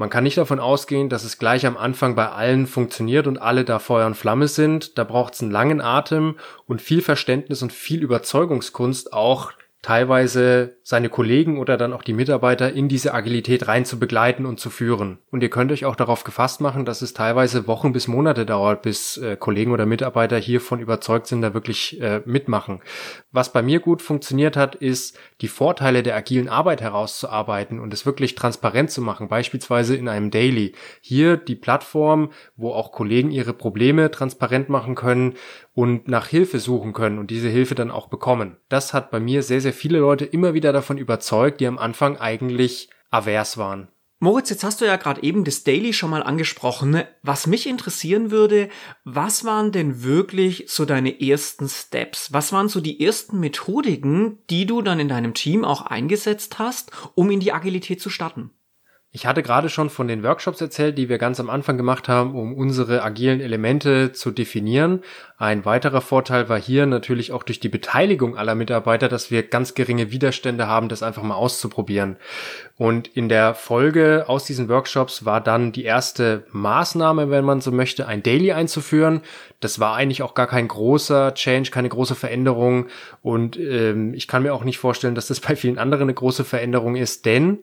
Man 0.00 0.08
kann 0.08 0.24
nicht 0.24 0.38
davon 0.38 0.60
ausgehen, 0.60 1.10
dass 1.10 1.24
es 1.24 1.38
gleich 1.38 1.66
am 1.66 1.76
Anfang 1.76 2.14
bei 2.14 2.30
allen 2.30 2.66
funktioniert 2.66 3.26
und 3.26 3.36
alle 3.36 3.66
da 3.66 3.78
Feuer 3.78 4.06
und 4.06 4.14
Flamme 4.14 4.48
sind. 4.48 4.96
Da 4.96 5.04
braucht 5.04 5.34
es 5.34 5.42
einen 5.42 5.50
langen 5.50 5.82
Atem 5.82 6.36
und 6.66 6.80
viel 6.80 7.02
Verständnis 7.02 7.60
und 7.60 7.70
viel 7.70 8.02
Überzeugungskunst 8.02 9.12
auch 9.12 9.52
teilweise 9.82 10.76
seine 10.82 11.08
Kollegen 11.08 11.58
oder 11.58 11.78
dann 11.78 11.94
auch 11.94 12.02
die 12.02 12.12
Mitarbeiter 12.12 12.72
in 12.72 12.88
diese 12.88 13.14
Agilität 13.14 13.66
rein 13.66 13.86
zu 13.86 13.98
begleiten 13.98 14.44
und 14.44 14.60
zu 14.60 14.68
führen. 14.68 15.18
Und 15.30 15.42
ihr 15.42 15.48
könnt 15.48 15.72
euch 15.72 15.86
auch 15.86 15.96
darauf 15.96 16.24
gefasst 16.24 16.60
machen, 16.60 16.84
dass 16.84 17.00
es 17.00 17.14
teilweise 17.14 17.66
Wochen 17.66 17.92
bis 17.92 18.06
Monate 18.06 18.44
dauert, 18.44 18.82
bis 18.82 19.16
äh, 19.16 19.36
Kollegen 19.36 19.72
oder 19.72 19.86
Mitarbeiter 19.86 20.36
hiervon 20.36 20.80
überzeugt 20.80 21.26
sind, 21.26 21.40
da 21.40 21.54
wirklich 21.54 22.00
äh, 22.00 22.20
mitmachen. 22.26 22.80
Was 23.32 23.52
bei 23.52 23.62
mir 23.62 23.80
gut 23.80 24.02
funktioniert 24.02 24.56
hat, 24.56 24.74
ist, 24.74 25.18
die 25.40 25.48
Vorteile 25.48 26.02
der 26.02 26.16
agilen 26.16 26.48
Arbeit 26.48 26.80
herauszuarbeiten 26.80 27.80
und 27.80 27.92
es 27.92 28.06
wirklich 28.06 28.34
transparent 28.34 28.90
zu 28.90 29.00
machen, 29.02 29.28
beispielsweise 29.28 29.96
in 29.96 30.08
einem 30.08 30.30
Daily. 30.30 30.74
Hier 31.00 31.36
die 31.36 31.54
Plattform, 31.54 32.30
wo 32.56 32.72
auch 32.72 32.92
Kollegen 32.92 33.30
ihre 33.30 33.52
Probleme 33.52 34.10
transparent 34.10 34.68
machen 34.68 34.94
können 34.94 35.34
und 35.74 36.08
nach 36.08 36.26
Hilfe 36.26 36.58
suchen 36.58 36.92
können 36.92 37.18
und 37.18 37.30
diese 37.30 37.48
Hilfe 37.48 37.74
dann 37.74 37.90
auch 37.90 38.08
bekommen. 38.08 38.56
Das 38.68 38.92
hat 38.92 39.10
bei 39.10 39.20
mir 39.20 39.42
sehr, 39.42 39.60
sehr 39.60 39.72
viele 39.72 39.98
Leute 39.98 40.24
immer 40.24 40.54
wieder 40.54 40.72
davon 40.72 40.98
überzeugt, 40.98 41.60
die 41.60 41.66
am 41.66 41.78
Anfang 41.78 42.16
eigentlich 42.18 42.90
avers 43.10 43.58
waren. 43.58 43.88
Moritz, 44.22 44.50
jetzt 44.50 44.64
hast 44.64 44.82
du 44.82 44.84
ja 44.84 44.96
gerade 44.96 45.22
eben 45.22 45.44
das 45.44 45.64
Daily 45.64 45.94
schon 45.94 46.10
mal 46.10 46.22
angesprochen. 46.22 47.04
Was 47.22 47.46
mich 47.46 47.66
interessieren 47.66 48.30
würde, 48.30 48.68
was 49.02 49.46
waren 49.46 49.72
denn 49.72 50.02
wirklich 50.02 50.66
so 50.68 50.84
deine 50.84 51.22
ersten 51.22 51.70
Steps? 51.70 52.30
Was 52.30 52.52
waren 52.52 52.68
so 52.68 52.82
die 52.82 53.02
ersten 53.02 53.40
Methodiken, 53.40 54.38
die 54.50 54.66
du 54.66 54.82
dann 54.82 55.00
in 55.00 55.08
deinem 55.08 55.32
Team 55.32 55.64
auch 55.64 55.80
eingesetzt 55.80 56.58
hast, 56.58 56.90
um 57.14 57.30
in 57.30 57.40
die 57.40 57.54
Agilität 57.54 58.02
zu 58.02 58.10
starten? 58.10 58.50
Ich 59.12 59.26
hatte 59.26 59.42
gerade 59.42 59.68
schon 59.68 59.90
von 59.90 60.06
den 60.06 60.22
Workshops 60.22 60.60
erzählt, 60.60 60.96
die 60.96 61.08
wir 61.08 61.18
ganz 61.18 61.40
am 61.40 61.50
Anfang 61.50 61.76
gemacht 61.76 62.08
haben, 62.08 62.36
um 62.36 62.54
unsere 62.54 63.02
agilen 63.02 63.40
Elemente 63.40 64.12
zu 64.12 64.30
definieren. 64.30 65.02
Ein 65.36 65.64
weiterer 65.64 66.00
Vorteil 66.00 66.48
war 66.48 66.60
hier 66.60 66.86
natürlich 66.86 67.32
auch 67.32 67.42
durch 67.42 67.58
die 67.58 67.68
Beteiligung 67.68 68.36
aller 68.36 68.54
Mitarbeiter, 68.54 69.08
dass 69.08 69.32
wir 69.32 69.42
ganz 69.42 69.74
geringe 69.74 70.12
Widerstände 70.12 70.68
haben, 70.68 70.88
das 70.88 71.02
einfach 71.02 71.24
mal 71.24 71.34
auszuprobieren. 71.34 72.18
Und 72.76 73.08
in 73.08 73.28
der 73.28 73.54
Folge 73.54 74.26
aus 74.28 74.44
diesen 74.44 74.68
Workshops 74.68 75.24
war 75.24 75.40
dann 75.40 75.72
die 75.72 75.84
erste 75.84 76.44
Maßnahme, 76.52 77.30
wenn 77.30 77.44
man 77.44 77.60
so 77.60 77.72
möchte, 77.72 78.06
ein 78.06 78.22
Daily 78.22 78.52
einzuführen. 78.52 79.22
Das 79.58 79.80
war 79.80 79.96
eigentlich 79.96 80.22
auch 80.22 80.34
gar 80.34 80.46
kein 80.46 80.68
großer 80.68 81.34
Change, 81.34 81.70
keine 81.70 81.88
große 81.88 82.14
Veränderung. 82.14 82.86
Und 83.22 83.58
ähm, 83.58 84.14
ich 84.14 84.28
kann 84.28 84.44
mir 84.44 84.54
auch 84.54 84.64
nicht 84.64 84.78
vorstellen, 84.78 85.16
dass 85.16 85.26
das 85.26 85.40
bei 85.46 85.56
vielen 85.56 85.78
anderen 85.78 86.02
eine 86.02 86.14
große 86.14 86.44
Veränderung 86.44 86.94
ist, 86.96 87.26
denn 87.26 87.58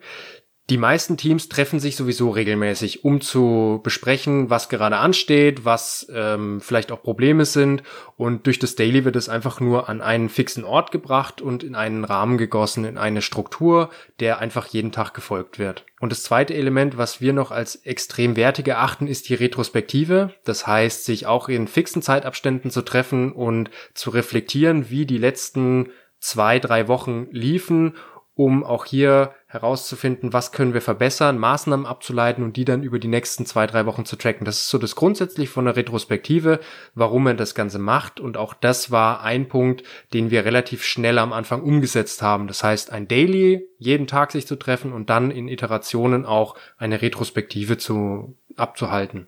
die 0.69 0.77
meisten 0.77 1.15
Teams 1.15 1.47
treffen 1.47 1.79
sich 1.79 1.95
sowieso 1.95 2.29
regelmäßig, 2.29 3.05
um 3.05 3.21
zu 3.21 3.79
besprechen, 3.83 4.49
was 4.49 4.67
gerade 4.67 4.97
ansteht, 4.97 5.63
was 5.63 6.07
ähm, 6.13 6.59
vielleicht 6.59 6.91
auch 6.91 7.01
Probleme 7.01 7.45
sind. 7.45 7.83
Und 8.17 8.47
durch 8.47 8.59
das 8.59 8.75
Daily 8.75 9.05
wird 9.05 9.15
es 9.15 9.29
einfach 9.29 9.61
nur 9.61 9.87
an 9.87 10.01
einen 10.01 10.27
fixen 10.27 10.65
Ort 10.65 10.91
gebracht 10.91 11.41
und 11.41 11.63
in 11.63 11.73
einen 11.73 12.03
Rahmen 12.03 12.37
gegossen, 12.37 12.83
in 12.83 12.97
eine 12.97 13.21
Struktur, 13.21 13.89
der 14.19 14.39
einfach 14.39 14.67
jeden 14.67 14.91
Tag 14.91 15.13
gefolgt 15.13 15.57
wird. 15.57 15.85
Und 16.01 16.11
das 16.11 16.23
zweite 16.23 16.53
Element, 16.53 16.97
was 16.97 17.21
wir 17.21 17.31
noch 17.31 17.51
als 17.51 17.77
extrem 17.77 18.35
wertig 18.35 18.67
erachten, 18.67 19.07
ist 19.07 19.29
die 19.29 19.35
Retrospektive. 19.35 20.33
Das 20.43 20.67
heißt, 20.67 21.05
sich 21.05 21.27
auch 21.27 21.47
in 21.47 21.69
fixen 21.69 22.01
Zeitabständen 22.01 22.71
zu 22.71 22.81
treffen 22.81 23.31
und 23.31 23.69
zu 23.93 24.09
reflektieren, 24.09 24.89
wie 24.89 25.05
die 25.05 25.17
letzten 25.17 25.91
zwei, 26.19 26.59
drei 26.59 26.89
Wochen 26.89 27.27
liefen 27.31 27.93
um 28.37 28.63
auch 28.63 28.85
hier 28.85 29.33
herauszufinden, 29.47 30.31
was 30.31 30.51
können 30.51 30.75
wir 30.75 30.81
verbessern, 30.81 31.39
Maßnahmen 31.39 31.87
abzuleiten 31.87 32.43
und 32.43 32.55
die 32.55 32.65
dann 32.65 32.83
über 32.83 32.99
die 32.99 33.07
nächsten 33.07 33.47
zwei, 33.47 33.65
drei 33.65 33.87
Wochen 33.87 34.05
zu 34.05 34.15
tracken. 34.15 34.45
Das 34.45 34.57
ist 34.57 34.69
so 34.69 34.77
das 34.77 34.95
grundsätzlich 34.95 35.49
von 35.49 35.65
der 35.65 35.75
Retrospektive, 35.75 36.59
warum 36.93 37.23
man 37.23 37.37
das 37.37 37.55
Ganze 37.55 37.79
macht. 37.79 38.19
Und 38.19 38.37
auch 38.37 38.53
das 38.53 38.91
war 38.91 39.23
ein 39.23 39.47
Punkt, 39.47 39.81
den 40.13 40.29
wir 40.29 40.45
relativ 40.45 40.83
schnell 40.83 41.17
am 41.17 41.33
Anfang 41.33 41.63
umgesetzt 41.63 42.21
haben. 42.21 42.47
Das 42.47 42.63
heißt, 42.63 42.91
ein 42.91 43.07
Daily, 43.07 43.67
jeden 43.79 44.05
Tag 44.05 44.31
sich 44.31 44.45
zu 44.45 44.55
treffen 44.55 44.93
und 44.93 45.09
dann 45.09 45.31
in 45.31 45.47
Iterationen 45.47 46.23
auch 46.23 46.55
eine 46.77 47.01
Retrospektive 47.01 47.77
zu, 47.79 48.37
abzuhalten. 48.55 49.27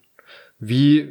Wie 0.59 1.09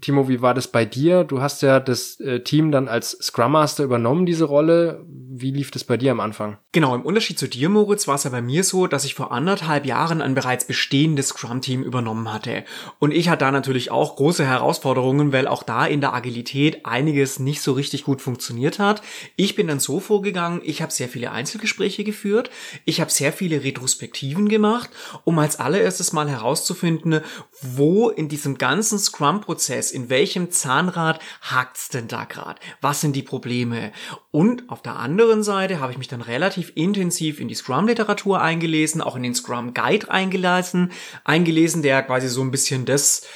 Timo, 0.00 0.28
wie 0.28 0.42
war 0.42 0.54
das 0.54 0.68
bei 0.68 0.84
dir? 0.84 1.24
Du 1.24 1.40
hast 1.40 1.62
ja 1.62 1.80
das 1.80 2.20
äh, 2.20 2.40
Team 2.40 2.70
dann 2.70 2.88
als 2.88 3.10
Scrum 3.22 3.52
Master 3.52 3.84
übernommen, 3.84 4.26
diese 4.26 4.44
Rolle. 4.44 5.04
Wie 5.06 5.50
lief 5.50 5.70
das 5.70 5.84
bei 5.84 5.96
dir 5.96 6.12
am 6.12 6.20
Anfang? 6.20 6.58
Genau, 6.72 6.94
im 6.94 7.02
Unterschied 7.02 7.38
zu 7.38 7.48
dir, 7.48 7.68
Moritz, 7.68 8.08
war 8.08 8.16
es 8.16 8.24
ja 8.24 8.30
bei 8.30 8.42
mir 8.42 8.64
so, 8.64 8.86
dass 8.86 9.04
ich 9.04 9.14
vor 9.14 9.30
anderthalb 9.30 9.86
Jahren 9.86 10.20
ein 10.20 10.34
bereits 10.34 10.66
bestehendes 10.66 11.28
Scrum-Team 11.28 11.82
übernommen 11.82 12.32
hatte. 12.32 12.64
Und 12.98 13.12
ich 13.12 13.28
hatte 13.28 13.44
da 13.44 13.50
natürlich 13.52 13.90
auch 13.90 14.16
große 14.16 14.44
Herausforderungen, 14.44 15.32
weil 15.32 15.46
auch 15.46 15.62
da 15.62 15.86
in 15.86 16.00
der 16.00 16.12
Agilität 16.12 16.84
einiges 16.84 17.38
nicht 17.38 17.62
so 17.62 17.72
richtig 17.72 18.04
gut 18.04 18.20
funktioniert 18.20 18.78
hat. 18.78 19.02
Ich 19.36 19.54
bin 19.54 19.68
dann 19.68 19.80
so 19.80 20.00
vorgegangen, 20.00 20.60
ich 20.64 20.82
habe 20.82 20.92
sehr 20.92 21.08
viele 21.08 21.30
Einzelgespräche 21.30 22.04
geführt, 22.04 22.50
ich 22.84 23.00
habe 23.00 23.10
sehr 23.10 23.32
viele 23.32 23.62
Retrospektiven 23.62 24.48
gemacht, 24.48 24.90
um 25.24 25.38
als 25.38 25.60
allererstes 25.60 26.12
mal 26.12 26.28
herauszufinden, 26.28 27.20
wo 27.60 28.08
in 28.08 28.28
diesem 28.28 28.58
ganzen 28.58 28.87
Scrum-Prozess 28.96 29.88
ist, 29.88 29.92
in 29.92 30.10
welchem 30.10 30.50
Zahnrad 30.50 31.20
hakt's 31.42 31.88
denn 31.88 32.08
da 32.08 32.24
gerade? 32.24 32.60
Was 32.80 33.00
sind 33.00 33.16
die 33.16 33.22
Probleme? 33.22 33.92
Und 34.30 34.68
auf 34.68 34.82
der 34.82 34.96
anderen 34.96 35.42
Seite 35.42 35.80
habe 35.80 35.92
ich 35.92 35.98
mich 35.98 36.08
dann 36.08 36.20
relativ 36.20 36.72
intensiv 36.74 37.40
in 37.40 37.48
die 37.48 37.54
Scrum-Literatur 37.54 38.40
eingelesen, 38.40 39.00
auch 39.00 39.16
in 39.16 39.22
den 39.22 39.34
Scrum 39.34 39.74
Guide 39.74 40.10
eingelesen, 40.10 40.92
eingelesen, 41.24 41.82
der 41.82 42.02
quasi 42.02 42.28
so 42.28 42.42
ein 42.42 42.50
bisschen 42.50 42.84
das 42.84 43.26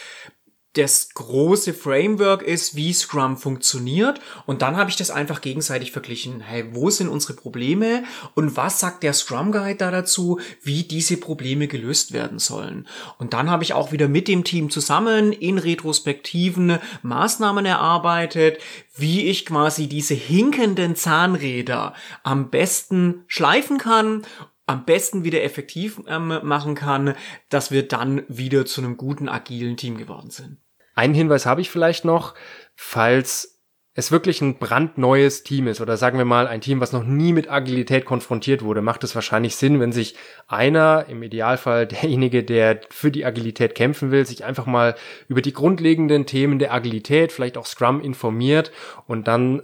das 0.75 1.11
große 1.13 1.75
Framework 1.75 2.43
ist, 2.43 2.75
wie 2.75 2.93
Scrum 2.93 3.37
funktioniert. 3.37 4.21
Und 4.47 4.63
dann 4.63 4.77
habe 4.77 4.89
ich 4.89 4.97
das 4.97 5.11
einfach 5.11 5.43
gegenseitig 5.43 5.93
verglichen. 5.93 6.41
Hey, 6.41 6.65
wo 6.73 6.89
sind 6.89 7.09
unsere 7.09 7.35
Probleme 7.35 8.05
und 8.35 8.57
was 8.57 8.81
sagt 8.81 9.03
der 9.03 9.13
Scrum 9.13 9.53
Guide 9.53 9.77
da 9.77 9.91
dazu, 9.91 10.41
wie 10.63 10.85
diese 10.85 11.19
Probleme 11.19 11.69
gelöst 11.69 12.13
werden 12.13 12.39
sollen? 12.39 12.89
Und 13.19 13.35
dann 13.35 13.51
habe 13.51 13.65
ich 13.65 13.75
auch 13.75 13.93
wieder 13.93 14.09
mit 14.09 14.29
dem 14.29 14.45
Team 14.45 14.71
zusammen 14.71 15.33
in 15.33 15.59
Retrospektiven 15.59 16.79
Maßnahmen 17.03 17.67
erarbeitet, 17.67 18.59
wie 18.97 19.27
ich 19.27 19.45
quasi 19.47 19.89
diese 19.89 20.15
hinkenden 20.15 20.97
Zahnräder 20.97 21.95
am 22.23 22.51
besten 22.51 23.25
schleifen 23.27 23.79
kann 23.79 24.23
am 24.67 24.85
besten 24.85 25.25
wieder 25.25 25.43
effektiv 25.43 26.01
ähm, 26.07 26.39
machen 26.43 26.75
kann, 26.75 27.15
dass 27.49 27.71
wir 27.71 27.87
dann 27.87 28.23
wieder 28.29 28.65
zu 28.65 28.81
einem 28.81 28.97
guten 28.97 29.29
agilen 29.29 29.77
Team 29.77 29.99
geworden 29.99 30.31
sind. 30.31 30.59
Einen 30.95 31.15
Hinweis 31.15 31.47
habe 31.47 31.61
ich 31.61 31.71
vielleicht 31.71 32.05
noch, 32.05 32.35
falls 32.75 33.53
es 33.95 34.11
wirklich 34.11 34.41
ein 34.41 34.59
brandneues 34.59 35.43
Team 35.43 35.67
ist 35.67 35.83
oder 35.83 35.99
sagen 35.99 36.17
wir 36.17 36.25
mal 36.25 36.47
ein 36.47 36.63
Team, 36.63 36.81
was 36.81 36.93
noch 36.93 37.05
nie 37.05 37.35
mit 37.35 37.51
Agilität 37.51 38.07
konfrontiert 38.07 38.63
wurde, 38.63 38.81
macht 38.81 39.05
es 39.05 39.15
wahrscheinlich 39.15 39.57
Sinn, 39.57 39.81
wenn 39.81 39.93
sich 39.93 40.17
einer, 40.47 41.07
im 41.09 41.23
Idealfall 41.23 41.87
derjenige, 41.89 42.43
der 42.43 42.81
für 42.91 43.11
die 43.11 43.27
Agilität 43.27 43.75
kämpfen 43.75 44.11
will, 44.11 44.25
sich 44.25 44.45
einfach 44.45 44.67
mal 44.67 44.95
über 45.29 45.43
die 45.43 45.53
grundlegenden 45.53 46.25
Themen 46.25 46.59
der 46.59 46.73
Agilität, 46.73 47.33
vielleicht 47.33 47.59
auch 47.59 47.67
Scrum 47.67 48.01
informiert 48.01 48.73
und 49.07 49.29
dann 49.29 49.63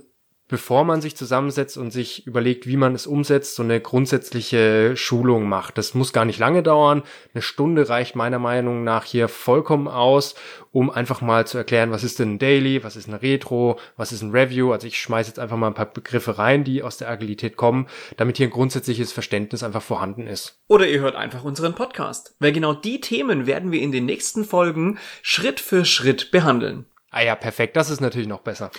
bevor 0.48 0.84
man 0.84 1.00
sich 1.00 1.16
zusammensetzt 1.16 1.76
und 1.76 1.90
sich 1.90 2.26
überlegt, 2.26 2.66
wie 2.66 2.76
man 2.76 2.94
es 2.94 3.06
umsetzt, 3.06 3.54
so 3.54 3.62
eine 3.62 3.80
grundsätzliche 3.80 4.96
Schulung 4.96 5.48
macht. 5.48 5.78
Das 5.78 5.94
muss 5.94 6.12
gar 6.12 6.24
nicht 6.24 6.38
lange 6.38 6.62
dauern. 6.62 7.02
Eine 7.34 7.42
Stunde 7.42 7.88
reicht 7.88 8.16
meiner 8.16 8.38
Meinung 8.38 8.82
nach 8.82 9.04
hier 9.04 9.28
vollkommen 9.28 9.88
aus, 9.88 10.34
um 10.72 10.90
einfach 10.90 11.20
mal 11.20 11.46
zu 11.46 11.58
erklären, 11.58 11.90
was 11.90 12.02
ist 12.02 12.18
denn 12.18 12.34
ein 12.34 12.38
Daily, 12.38 12.82
was 12.82 12.96
ist 12.96 13.08
eine 13.08 13.20
Retro, 13.20 13.78
was 13.96 14.12
ist 14.12 14.22
ein 14.22 14.30
Review. 14.30 14.72
Also 14.72 14.86
ich 14.86 14.98
schmeiße 14.98 15.28
jetzt 15.28 15.38
einfach 15.38 15.56
mal 15.56 15.68
ein 15.68 15.74
paar 15.74 15.92
Begriffe 15.92 16.38
rein, 16.38 16.64
die 16.64 16.82
aus 16.82 16.96
der 16.96 17.10
Agilität 17.10 17.56
kommen, 17.56 17.86
damit 18.16 18.38
hier 18.38 18.48
ein 18.48 18.52
grundsätzliches 18.52 19.12
Verständnis 19.12 19.62
einfach 19.62 19.82
vorhanden 19.82 20.26
ist. 20.26 20.58
Oder 20.66 20.88
ihr 20.88 21.00
hört 21.00 21.14
einfach 21.14 21.44
unseren 21.44 21.74
Podcast, 21.74 22.34
weil 22.40 22.52
genau 22.52 22.72
die 22.72 23.00
Themen 23.00 23.46
werden 23.46 23.70
wir 23.70 23.82
in 23.82 23.92
den 23.92 24.06
nächsten 24.06 24.44
Folgen 24.44 24.98
Schritt 25.22 25.60
für 25.60 25.84
Schritt 25.84 26.30
behandeln. 26.30 26.86
Ah 27.10 27.22
ja, 27.22 27.34
perfekt. 27.34 27.76
Das 27.76 27.90
ist 27.90 28.00
natürlich 28.00 28.28
noch 28.28 28.40
besser. 28.40 28.70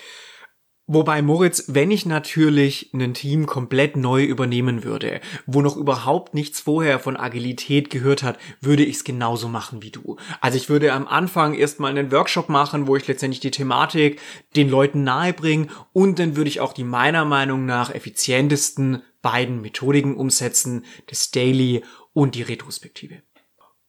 Wobei 0.92 1.22
Moritz, 1.22 1.66
wenn 1.68 1.92
ich 1.92 2.08
natürlich 2.08 2.90
ein 2.96 3.14
Team 3.14 3.46
komplett 3.46 3.96
neu 3.96 4.24
übernehmen 4.24 4.84
würde, 4.84 5.22
wo 5.46 5.62
noch 5.62 5.78
überhaupt 5.78 6.34
nichts 6.34 6.62
vorher 6.62 6.98
von 6.98 7.16
Agilität 7.16 7.92
gehört 7.92 8.24
hat, 8.24 8.40
würde 8.60 8.84
ich 8.84 8.96
es 8.96 9.04
genauso 9.04 9.50
machen 9.50 9.84
wie 9.84 9.92
du. 9.92 10.18
Also 10.42 10.58
ich 10.58 10.68
würde 10.68 10.92
am 10.94 11.08
Anfang 11.08 11.54
erstmal 11.54 11.92
einen 11.92 12.12
Workshop 12.12 12.50
machen, 12.50 12.88
wo 12.88 12.96
ich 12.96 13.06
letztendlich 13.06 13.40
die 13.40 13.52
Thematik 13.52 14.20
den 14.56 14.68
Leuten 14.68 15.04
nahe 15.04 15.32
bringe 15.32 15.68
und 15.94 16.18
dann 16.18 16.36
würde 16.36 16.50
ich 16.50 16.60
auch 16.60 16.74
die 16.74 16.84
meiner 16.84 17.24
Meinung 17.24 17.68
nach 17.68 17.94
effizientesten 17.94 19.04
beiden 19.22 19.62
Methodiken 19.62 20.18
umsetzen, 20.18 20.86
das 21.06 21.30
Daily 21.30 21.84
und 22.14 22.34
die 22.34 22.42
Retrospektive. 22.42 23.22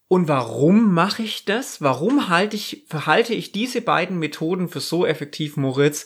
Und 0.06 0.28
warum 0.28 0.92
mache 0.92 1.22
ich 1.22 1.46
das? 1.46 1.80
Warum 1.80 2.28
halte 2.28 2.56
ich, 2.56 2.84
verhalte 2.88 3.32
ich 3.32 3.52
diese 3.52 3.80
beiden 3.80 4.18
Methoden 4.18 4.68
für 4.68 4.80
so 4.80 5.06
effektiv, 5.06 5.56
Moritz? 5.56 6.04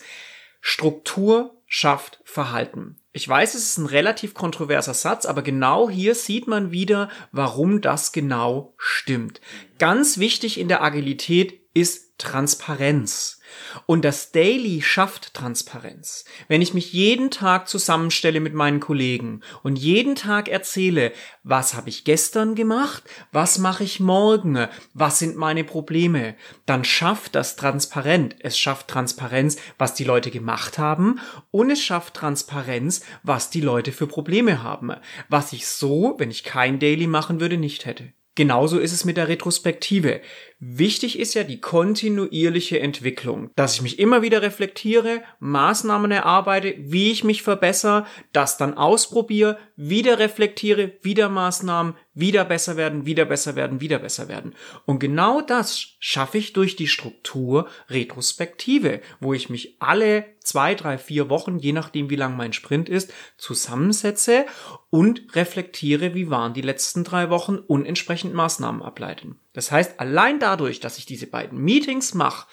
Struktur 0.67 1.61
schafft 1.67 2.21
Verhalten. 2.23 2.97
Ich 3.11 3.29
weiß, 3.29 3.53
es 3.53 3.65
ist 3.65 3.77
ein 3.77 3.85
relativ 3.85 4.33
kontroverser 4.33 4.95
Satz, 4.95 5.27
aber 5.27 5.43
genau 5.43 5.91
hier 5.91 6.15
sieht 6.15 6.47
man 6.47 6.71
wieder, 6.71 7.07
warum 7.31 7.81
das 7.81 8.11
genau 8.11 8.73
stimmt. 8.75 9.41
Ganz 9.77 10.17
wichtig 10.17 10.59
in 10.59 10.67
der 10.67 10.81
Agilität 10.81 11.61
ist 11.75 12.17
Transparenz. 12.17 13.41
Und 13.85 14.05
das 14.05 14.31
Daily 14.31 14.81
schafft 14.81 15.33
Transparenz. 15.33 16.23
Wenn 16.47 16.61
ich 16.61 16.73
mich 16.73 16.93
jeden 16.93 17.29
Tag 17.29 17.67
zusammenstelle 17.67 18.39
mit 18.39 18.53
meinen 18.53 18.79
Kollegen 18.79 19.41
und 19.63 19.77
jeden 19.77 20.15
Tag 20.15 20.47
erzähle, 20.47 21.11
was 21.43 21.73
habe 21.73 21.89
ich 21.89 22.05
gestern 22.05 22.55
gemacht, 22.55 23.03
was 23.33 23.57
mache 23.57 23.83
ich 23.83 23.99
morgen, 23.99 24.67
was 24.93 25.19
sind 25.19 25.35
meine 25.35 25.65
Probleme, 25.65 26.35
dann 26.65 26.85
schafft 26.85 27.35
das 27.35 27.57
transparent. 27.57 28.37
Es 28.39 28.57
schafft 28.57 28.87
Transparenz, 28.87 29.57
was 29.77 29.93
die 29.93 30.05
Leute 30.05 30.31
gemacht 30.31 30.77
haben 30.77 31.19
und 31.51 31.69
es 31.69 31.81
schafft 31.81 32.13
Transparenz, 32.13 33.01
was 33.23 33.49
die 33.49 33.61
Leute 33.61 33.91
für 33.91 34.07
Probleme 34.07 34.63
haben, 34.63 34.91
was 35.27 35.51
ich 35.51 35.67
so, 35.67 36.15
wenn 36.17 36.31
ich 36.31 36.45
kein 36.45 36.79
Daily 36.79 37.07
machen 37.07 37.41
würde, 37.41 37.57
nicht 37.57 37.85
hätte. 37.85 38.13
Genauso 38.35 38.79
ist 38.79 38.91
es 38.91 39.05
mit 39.05 39.15
der 39.15 39.29
Retrospektive. 39.29 40.19
Wichtig 40.59 41.17
ist 41.19 41.35
ja 41.35 41.43
die 41.43 41.61
kontinuierliche 41.61 42.79
Entwicklung, 42.81 43.49
dass 43.55 43.75
ich 43.75 43.81
mich 43.81 43.97
immer 43.97 44.21
wieder 44.21 44.41
reflektiere, 44.41 45.21
Maßnahmen 45.39 46.11
erarbeite, 46.11 46.75
wie 46.77 47.11
ich 47.11 47.23
mich 47.23 47.43
verbessere, 47.43 48.05
das 48.33 48.57
dann 48.57 48.73
ausprobiere, 48.73 49.57
wieder 49.77 50.19
reflektiere, 50.19 50.93
wieder 51.01 51.29
Maßnahmen, 51.29 51.95
wieder 52.15 52.45
besser 52.45 52.77
werden, 52.77 53.05
wieder 53.05 53.25
besser 53.25 53.55
werden, 53.55 53.81
wieder 53.81 53.99
besser 53.99 54.27
werden. 54.29 54.55
Und 54.85 54.99
genau 54.99 55.41
das 55.41 55.95
schaffe 55.99 56.37
ich 56.37 56.53
durch 56.53 56.75
die 56.77 56.87
Struktur 56.87 57.67
Retrospektive, 57.89 59.01
wo 59.19 59.33
ich 59.33 59.49
mich 59.49 59.75
alle 59.79 60.25
zwei, 60.39 60.75
drei, 60.75 60.97
vier 60.97 61.29
Wochen, 61.29 61.59
je 61.59 61.73
nachdem 61.73 62.09
wie 62.09 62.15
lang 62.15 62.37
mein 62.37 62.53
Sprint 62.53 62.87
ist, 62.87 63.13
zusammensetze 63.37 64.45
und 64.89 65.35
reflektiere, 65.35 66.15
wie 66.15 66.29
waren 66.29 66.53
die 66.53 66.61
letzten 66.61 67.03
drei 67.03 67.29
Wochen 67.29 67.57
und 67.57 67.85
entsprechend 67.85 68.33
Maßnahmen 68.33 68.81
ableiten. 68.81 69.39
Das 69.53 69.71
heißt, 69.71 69.99
allein 69.99 70.39
dadurch, 70.39 70.79
dass 70.79 70.97
ich 70.97 71.05
diese 71.05 71.27
beiden 71.27 71.59
Meetings 71.59 72.13
mache, 72.13 72.47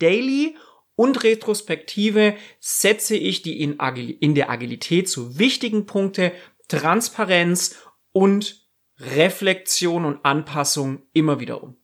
Daily 0.00 0.56
und 0.96 1.22
Retrospektive, 1.22 2.34
setze 2.58 3.16
ich 3.16 3.42
die 3.42 3.60
in, 3.60 3.78
Agil 3.78 4.16
in 4.20 4.34
der 4.34 4.50
Agilität 4.50 5.08
zu 5.08 5.38
wichtigen 5.38 5.86
Punkte 5.86 6.32
Transparenz 6.68 7.76
und 8.12 8.63
Reflexion 8.98 10.04
und 10.04 10.24
Anpassung 10.24 11.02
immer 11.12 11.40
wieder 11.40 11.62
um. 11.62 11.76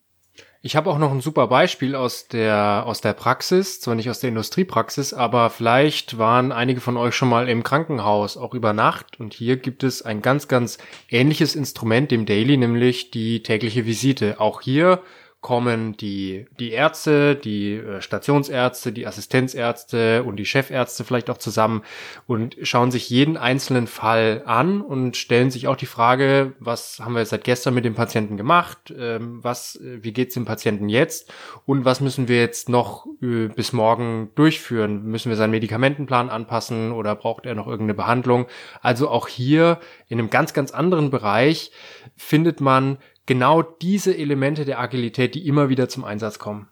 Ich 0.62 0.76
habe 0.76 0.90
auch 0.90 0.98
noch 0.98 1.10
ein 1.10 1.22
super 1.22 1.46
Beispiel 1.46 1.94
aus 1.94 2.28
der 2.28 2.84
aus 2.86 3.00
der 3.00 3.14
Praxis, 3.14 3.80
zwar 3.80 3.94
nicht 3.94 4.10
aus 4.10 4.20
der 4.20 4.28
Industriepraxis, 4.28 5.14
aber 5.14 5.48
vielleicht 5.48 6.18
waren 6.18 6.52
einige 6.52 6.82
von 6.82 6.98
euch 6.98 7.14
schon 7.14 7.30
mal 7.30 7.48
im 7.48 7.62
Krankenhaus 7.62 8.36
auch 8.36 8.52
über 8.52 8.74
Nacht 8.74 9.18
und 9.18 9.32
hier 9.32 9.56
gibt 9.56 9.84
es 9.84 10.02
ein 10.02 10.20
ganz 10.20 10.48
ganz 10.48 10.76
ähnliches 11.08 11.56
Instrument 11.56 12.10
dem 12.10 12.26
Daily, 12.26 12.58
nämlich 12.58 13.10
die 13.10 13.42
tägliche 13.42 13.86
Visite. 13.86 14.38
Auch 14.38 14.60
hier 14.60 15.02
kommen 15.40 15.96
die, 15.96 16.46
die 16.58 16.72
Ärzte, 16.72 17.34
die 17.34 17.74
äh, 17.74 18.02
Stationsärzte, 18.02 18.92
die 18.92 19.06
Assistenzärzte 19.06 20.22
und 20.22 20.36
die 20.36 20.44
Chefärzte 20.44 21.02
vielleicht 21.02 21.30
auch 21.30 21.38
zusammen 21.38 21.82
und 22.26 22.56
schauen 22.62 22.90
sich 22.90 23.08
jeden 23.08 23.38
einzelnen 23.38 23.86
Fall 23.86 24.42
an 24.44 24.82
und 24.82 25.16
stellen 25.16 25.50
sich 25.50 25.66
auch 25.66 25.76
die 25.76 25.86
Frage, 25.86 26.52
was 26.58 27.00
haben 27.00 27.14
wir 27.14 27.24
seit 27.24 27.44
gestern 27.44 27.72
mit 27.72 27.86
dem 27.86 27.94
Patienten 27.94 28.36
gemacht, 28.36 28.92
ähm, 28.96 29.42
was, 29.42 29.76
äh, 29.76 30.02
wie 30.02 30.12
geht's 30.12 30.34
dem 30.34 30.44
Patienten 30.44 30.90
jetzt 30.90 31.32
und 31.64 31.86
was 31.86 32.02
müssen 32.02 32.28
wir 32.28 32.38
jetzt 32.38 32.68
noch 32.68 33.06
äh, 33.22 33.48
bis 33.48 33.72
morgen 33.72 34.30
durchführen? 34.34 35.04
Müssen 35.04 35.30
wir 35.30 35.36
seinen 35.36 35.52
Medikamentenplan 35.52 36.28
anpassen 36.28 36.92
oder 36.92 37.14
braucht 37.14 37.46
er 37.46 37.54
noch 37.54 37.66
irgendeine 37.66 37.94
Behandlung? 37.94 38.46
Also 38.82 39.08
auch 39.08 39.26
hier 39.26 39.80
in 40.08 40.18
einem 40.18 40.28
ganz, 40.28 40.52
ganz 40.52 40.70
anderen 40.70 41.10
Bereich 41.10 41.70
findet 42.14 42.60
man 42.60 42.98
genau 43.30 43.62
diese 43.62 44.18
Elemente 44.18 44.64
der 44.64 44.80
Agilität, 44.80 45.36
die 45.36 45.46
immer 45.46 45.68
wieder 45.68 45.88
zum 45.88 46.02
Einsatz 46.02 46.40
kommen. 46.40 46.66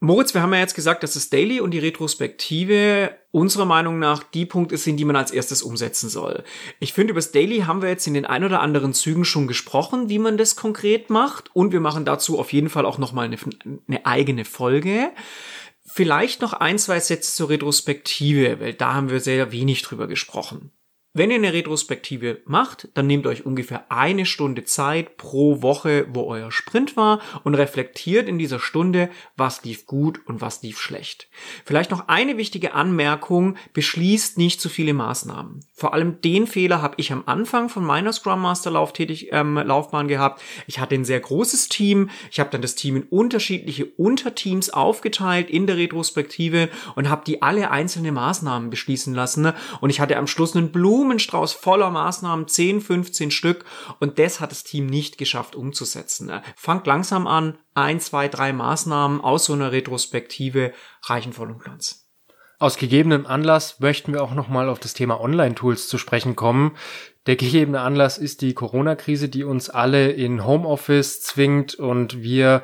Moritz, 0.00 0.34
wir 0.34 0.42
haben 0.42 0.52
ja 0.52 0.60
jetzt 0.60 0.74
gesagt, 0.74 1.02
dass 1.02 1.14
das 1.14 1.30
Daily 1.30 1.60
und 1.60 1.70
die 1.70 1.78
Retrospektive 1.78 3.16
unserer 3.30 3.64
Meinung 3.64 3.98
nach 3.98 4.22
die 4.22 4.44
Punkte 4.44 4.76
sind, 4.76 4.98
die 4.98 5.06
man 5.06 5.16
als 5.16 5.30
erstes 5.30 5.62
umsetzen 5.62 6.10
soll. 6.10 6.44
Ich 6.78 6.92
finde, 6.92 7.12
über 7.12 7.20
das 7.20 7.32
Daily 7.32 7.60
haben 7.60 7.80
wir 7.80 7.88
jetzt 7.88 8.06
in 8.06 8.12
den 8.12 8.26
ein 8.26 8.44
oder 8.44 8.60
anderen 8.60 8.92
Zügen 8.92 9.24
schon 9.24 9.46
gesprochen, 9.46 10.10
wie 10.10 10.18
man 10.18 10.36
das 10.36 10.56
konkret 10.56 11.08
macht. 11.08 11.56
Und 11.56 11.72
wir 11.72 11.80
machen 11.80 12.04
dazu 12.04 12.38
auf 12.38 12.52
jeden 12.52 12.68
Fall 12.68 12.84
auch 12.84 12.98
nochmal 12.98 13.24
eine, 13.24 13.38
eine 13.88 14.04
eigene 14.04 14.44
Folge. 14.44 15.10
Vielleicht 15.86 16.42
noch 16.42 16.52
ein, 16.52 16.78
zwei 16.78 17.00
Sätze 17.00 17.34
zur 17.34 17.48
Retrospektive, 17.48 18.60
weil 18.60 18.74
da 18.74 18.92
haben 18.92 19.08
wir 19.08 19.20
sehr 19.20 19.52
wenig 19.52 19.80
drüber 19.80 20.06
gesprochen. 20.06 20.70
Wenn 21.18 21.30
ihr 21.30 21.36
eine 21.36 21.54
Retrospektive 21.54 22.42
macht, 22.44 22.90
dann 22.92 23.06
nehmt 23.06 23.26
euch 23.26 23.46
ungefähr 23.46 23.90
eine 23.90 24.26
Stunde 24.26 24.64
Zeit 24.64 25.16
pro 25.16 25.62
Woche, 25.62 26.06
wo 26.10 26.24
euer 26.24 26.52
Sprint 26.52 26.94
war 26.94 27.22
und 27.42 27.54
reflektiert 27.54 28.28
in 28.28 28.38
dieser 28.38 28.58
Stunde, 28.58 29.08
was 29.34 29.64
lief 29.64 29.86
gut 29.86 30.20
und 30.26 30.42
was 30.42 30.60
lief 30.60 30.78
schlecht. 30.78 31.30
Vielleicht 31.64 31.90
noch 31.90 32.08
eine 32.08 32.36
wichtige 32.36 32.74
Anmerkung, 32.74 33.56
beschließt 33.72 34.36
nicht 34.36 34.60
zu 34.60 34.68
viele 34.68 34.92
Maßnahmen. 34.92 35.64
Vor 35.72 35.94
allem 35.94 36.20
den 36.20 36.46
Fehler 36.46 36.82
habe 36.82 36.96
ich 36.98 37.10
am 37.10 37.22
Anfang 37.24 37.70
von 37.70 37.82
meiner 37.82 38.12
Scrum 38.12 38.42
Master 38.42 38.70
ähm, 38.70 39.54
Laufbahn 39.54 40.08
gehabt. 40.08 40.42
Ich 40.66 40.80
hatte 40.80 40.96
ein 40.96 41.06
sehr 41.06 41.20
großes 41.20 41.70
Team, 41.70 42.10
ich 42.30 42.40
habe 42.40 42.50
dann 42.50 42.60
das 42.60 42.74
Team 42.74 42.94
in 42.94 43.04
unterschiedliche 43.04 43.86
Unterteams 43.86 44.68
aufgeteilt 44.68 45.48
in 45.48 45.66
der 45.66 45.78
Retrospektive 45.78 46.68
und 46.94 47.08
habe 47.08 47.24
die 47.26 47.40
alle 47.40 47.70
einzelne 47.70 48.12
Maßnahmen 48.12 48.68
beschließen 48.68 49.14
lassen 49.14 49.54
und 49.80 49.88
ich 49.88 49.98
hatte 49.98 50.18
am 50.18 50.26
Schluss 50.26 50.54
einen 50.54 50.72
Blumen 50.72 51.05
Blumenstrauß 51.06 51.52
voller 51.52 51.90
Maßnahmen, 51.90 52.48
10, 52.48 52.80
15 52.80 53.30
Stück. 53.30 53.64
Und 54.00 54.18
das 54.18 54.40
hat 54.40 54.50
das 54.50 54.64
Team 54.64 54.86
nicht 54.86 55.18
geschafft 55.18 55.54
umzusetzen. 55.54 56.32
Fangt 56.56 56.86
langsam 56.86 57.26
an, 57.26 57.58
ein, 57.74 58.00
zwei, 58.00 58.28
drei 58.28 58.52
Maßnahmen 58.52 59.20
aus 59.20 59.44
so 59.44 59.52
einer 59.52 59.70
Retrospektive 59.70 60.72
reichen 61.02 61.32
voll 61.32 61.50
und 61.50 61.62
ganz. 61.62 62.08
Aus 62.58 62.76
gegebenem 62.78 63.26
Anlass 63.26 63.80
möchten 63.80 64.12
wir 64.12 64.22
auch 64.22 64.34
nochmal 64.34 64.68
auf 64.68 64.80
das 64.80 64.94
Thema 64.94 65.20
Online-Tools 65.20 65.88
zu 65.88 65.98
sprechen 65.98 66.36
kommen. 66.36 66.76
Der 67.26 67.36
gegebene 67.36 67.80
Anlass 67.80 68.18
ist 68.18 68.40
die 68.40 68.54
Corona-Krise, 68.54 69.28
die 69.28 69.44
uns 69.44 69.68
alle 69.68 70.10
in 70.10 70.44
Homeoffice 70.44 71.22
zwingt 71.22 71.74
und 71.74 72.22
wir 72.22 72.62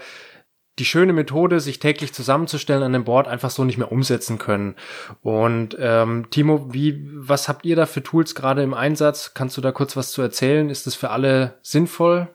die 0.78 0.84
schöne 0.86 1.12
Methode, 1.12 1.60
sich 1.60 1.78
täglich 1.78 2.14
zusammenzustellen 2.14 2.82
an 2.82 2.94
dem 2.94 3.04
Board, 3.04 3.28
einfach 3.28 3.50
so 3.50 3.64
nicht 3.64 3.76
mehr 3.76 3.92
umsetzen 3.92 4.38
können. 4.38 4.74
Und 5.20 5.76
ähm, 5.78 6.28
Timo, 6.30 6.72
wie, 6.72 7.06
was 7.12 7.48
habt 7.48 7.66
ihr 7.66 7.76
da 7.76 7.84
für 7.84 8.02
Tools 8.02 8.34
gerade 8.34 8.62
im 8.62 8.72
Einsatz? 8.72 9.34
Kannst 9.34 9.56
du 9.56 9.60
da 9.60 9.70
kurz 9.70 9.96
was 9.96 10.12
zu 10.12 10.22
erzählen? 10.22 10.70
Ist 10.70 10.86
das 10.86 10.94
für 10.94 11.10
alle 11.10 11.58
sinnvoll? 11.62 12.28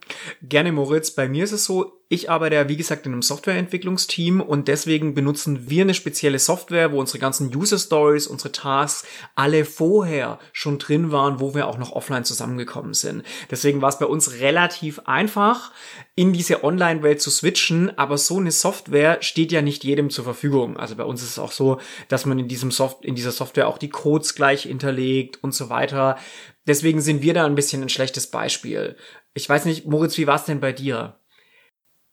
Gerne, 0.43 0.71
Moritz. 0.71 1.11
Bei 1.11 1.27
mir 1.27 1.43
ist 1.43 1.51
es 1.51 1.65
so, 1.65 1.96
ich 2.09 2.29
arbeite 2.29 2.55
ja, 2.55 2.69
wie 2.69 2.77
gesagt, 2.77 3.05
in 3.05 3.11
einem 3.11 3.21
Softwareentwicklungsteam 3.21 4.39
und 4.39 4.69
deswegen 4.69 5.13
benutzen 5.13 5.69
wir 5.69 5.81
eine 5.81 5.93
spezielle 5.93 6.39
Software, 6.39 6.93
wo 6.93 6.99
unsere 6.99 7.19
ganzen 7.19 7.53
User 7.53 7.77
Stories, 7.77 8.27
unsere 8.27 8.53
Tasks 8.53 9.05
alle 9.35 9.65
vorher 9.65 10.39
schon 10.53 10.79
drin 10.79 11.11
waren, 11.11 11.41
wo 11.41 11.53
wir 11.53 11.67
auch 11.67 11.77
noch 11.77 11.91
offline 11.91 12.23
zusammengekommen 12.23 12.93
sind. 12.93 13.23
Deswegen 13.51 13.81
war 13.81 13.89
es 13.89 13.99
bei 13.99 14.05
uns 14.05 14.39
relativ 14.39 14.99
einfach, 14.99 15.71
in 16.15 16.31
diese 16.31 16.63
Online-Welt 16.63 17.21
zu 17.21 17.29
switchen, 17.29 17.97
aber 17.97 18.17
so 18.17 18.37
eine 18.37 18.51
Software 18.51 19.17
steht 19.21 19.51
ja 19.51 19.61
nicht 19.61 19.83
jedem 19.83 20.09
zur 20.09 20.23
Verfügung. 20.23 20.77
Also 20.77 20.95
bei 20.95 21.03
uns 21.03 21.21
ist 21.21 21.31
es 21.31 21.39
auch 21.39 21.51
so, 21.51 21.81
dass 22.07 22.25
man 22.25 22.39
in 22.39 22.47
diesem 22.47 22.71
Soft 22.71 23.03
in 23.03 23.15
dieser 23.15 23.31
Software 23.31 23.67
auch 23.67 23.77
die 23.77 23.89
Codes 23.89 24.33
gleich 24.33 24.63
hinterlegt 24.63 25.43
und 25.43 25.53
so 25.53 25.69
weiter. 25.69 26.17
Deswegen 26.67 27.01
sind 27.01 27.21
wir 27.21 27.33
da 27.33 27.45
ein 27.45 27.55
bisschen 27.55 27.81
ein 27.81 27.89
schlechtes 27.89 28.27
Beispiel. 28.27 28.95
Ich 29.33 29.47
weiß 29.47 29.65
nicht, 29.65 29.85
Moritz, 29.85 30.17
wie 30.17 30.27
war 30.27 30.35
es 30.35 30.45
denn 30.45 30.61
bei 30.61 30.71
dir? 30.71 31.19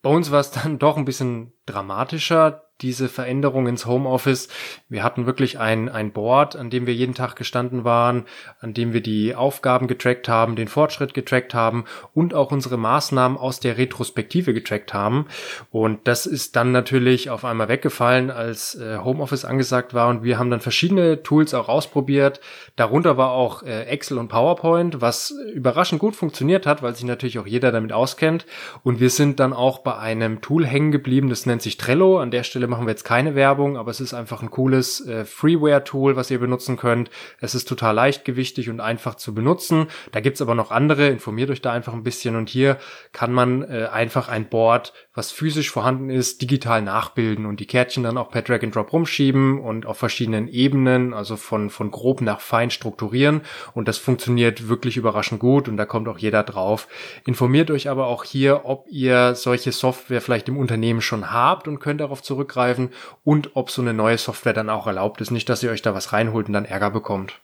Bei 0.04 0.10
uns 0.10 0.30
war 0.30 0.40
es 0.40 0.50
dann 0.50 0.78
doch 0.78 0.98
ein 0.98 1.06
bisschen 1.06 1.54
dramatischer 1.64 2.63
diese 2.80 3.08
Veränderung 3.08 3.66
ins 3.66 3.86
Homeoffice. 3.86 4.48
Wir 4.88 5.02
hatten 5.04 5.26
wirklich 5.26 5.58
ein, 5.58 5.88
ein 5.88 6.12
Board, 6.12 6.56
an 6.56 6.70
dem 6.70 6.86
wir 6.86 6.94
jeden 6.94 7.14
Tag 7.14 7.36
gestanden 7.36 7.84
waren, 7.84 8.24
an 8.60 8.74
dem 8.74 8.92
wir 8.92 9.00
die 9.00 9.34
Aufgaben 9.34 9.86
getrackt 9.86 10.28
haben, 10.28 10.56
den 10.56 10.68
Fortschritt 10.68 11.14
getrackt 11.14 11.54
haben 11.54 11.84
und 12.14 12.34
auch 12.34 12.50
unsere 12.50 12.76
Maßnahmen 12.76 13.38
aus 13.38 13.60
der 13.60 13.78
Retrospektive 13.78 14.54
getrackt 14.54 14.92
haben. 14.92 15.26
Und 15.70 16.06
das 16.08 16.26
ist 16.26 16.56
dann 16.56 16.72
natürlich 16.72 17.30
auf 17.30 17.44
einmal 17.44 17.68
weggefallen, 17.68 18.30
als 18.30 18.74
äh, 18.74 18.98
Homeoffice 18.98 19.44
angesagt 19.44 19.94
war. 19.94 20.08
Und 20.08 20.24
wir 20.24 20.38
haben 20.38 20.50
dann 20.50 20.60
verschiedene 20.60 21.22
Tools 21.22 21.54
auch 21.54 21.68
ausprobiert. 21.68 22.40
Darunter 22.74 23.16
war 23.16 23.30
auch 23.30 23.62
äh, 23.62 23.84
Excel 23.84 24.18
und 24.18 24.28
PowerPoint, 24.28 25.00
was 25.00 25.30
überraschend 25.54 26.00
gut 26.00 26.16
funktioniert 26.16 26.66
hat, 26.66 26.82
weil 26.82 26.96
sich 26.96 27.04
natürlich 27.04 27.38
auch 27.38 27.46
jeder 27.46 27.70
damit 27.70 27.92
auskennt. 27.92 28.46
Und 28.82 28.98
wir 28.98 29.10
sind 29.10 29.38
dann 29.38 29.52
auch 29.52 29.78
bei 29.78 29.96
einem 29.96 30.40
Tool 30.40 30.66
hängen 30.66 30.90
geblieben, 30.90 31.28
das 31.28 31.46
nennt 31.46 31.62
sich 31.62 31.76
Trello. 31.76 32.18
An 32.18 32.30
der 32.30 32.42
Stelle 32.42 32.63
Stelle 32.64 32.70
machen 32.70 32.86
wir 32.86 32.92
jetzt 32.92 33.04
keine 33.04 33.34
Werbung, 33.34 33.76
aber 33.76 33.90
es 33.90 34.00
ist 34.00 34.14
einfach 34.14 34.40
ein 34.40 34.50
cooles 34.50 35.06
äh, 35.06 35.26
Freeware-Tool, 35.26 36.16
was 36.16 36.30
ihr 36.30 36.38
benutzen 36.38 36.78
könnt. 36.78 37.10
Es 37.40 37.54
ist 37.54 37.68
total 37.68 37.94
leichtgewichtig 37.94 38.70
und 38.70 38.80
einfach 38.80 39.16
zu 39.16 39.34
benutzen. 39.34 39.88
Da 40.12 40.20
gibt's 40.20 40.40
aber 40.40 40.54
noch 40.54 40.70
andere, 40.70 41.08
informiert 41.08 41.50
euch 41.50 41.60
da 41.60 41.72
einfach 41.72 41.92
ein 41.92 42.02
bisschen 42.02 42.36
und 42.36 42.48
hier 42.48 42.78
kann 43.12 43.32
man 43.32 43.62
äh, 43.64 43.88
einfach 43.92 44.28
ein 44.28 44.48
Board, 44.48 44.94
was 45.12 45.30
physisch 45.30 45.70
vorhanden 45.70 46.08
ist, 46.08 46.40
digital 46.40 46.80
nachbilden 46.80 47.44
und 47.44 47.60
die 47.60 47.66
Kärtchen 47.66 48.02
dann 48.02 48.16
auch 48.16 48.30
per 48.30 48.40
Drag 48.40 48.62
and 48.62 48.74
Drop 48.74 48.92
rumschieben 48.94 49.60
und 49.60 49.84
auf 49.84 49.98
verschiedenen 49.98 50.48
Ebenen, 50.48 51.12
also 51.12 51.36
von, 51.36 51.68
von 51.68 51.90
grob 51.90 52.22
nach 52.22 52.40
fein 52.40 52.70
strukturieren 52.70 53.42
und 53.74 53.88
das 53.88 53.98
funktioniert 53.98 54.68
wirklich 54.68 54.96
überraschend 54.96 55.38
gut 55.38 55.68
und 55.68 55.76
da 55.76 55.84
kommt 55.84 56.08
auch 56.08 56.18
jeder 56.18 56.42
drauf. 56.42 56.88
Informiert 57.26 57.70
euch 57.70 57.90
aber 57.90 58.06
auch 58.06 58.24
hier, 58.24 58.62
ob 58.64 58.86
ihr 58.88 59.34
solche 59.34 59.70
Software 59.70 60.22
vielleicht 60.22 60.48
im 60.48 60.56
Unternehmen 60.56 61.02
schon 61.02 61.30
habt 61.30 61.68
und 61.68 61.78
könnt 61.78 62.00
darauf 62.00 62.22
zurück 62.22 62.53
zurückgreifen 62.54 62.90
und 63.24 63.50
ob 63.54 63.70
so 63.70 63.82
eine 63.82 63.92
neue 63.92 64.18
Software 64.18 64.52
dann 64.52 64.70
auch 64.70 64.86
erlaubt 64.86 65.20
ist. 65.20 65.30
Nicht, 65.30 65.48
dass 65.48 65.62
ihr 65.62 65.70
euch 65.70 65.82
da 65.82 65.94
was 65.94 66.12
reinholt 66.12 66.46
und 66.46 66.54
dann 66.54 66.64
Ärger 66.64 66.90
bekommt. 66.90 67.40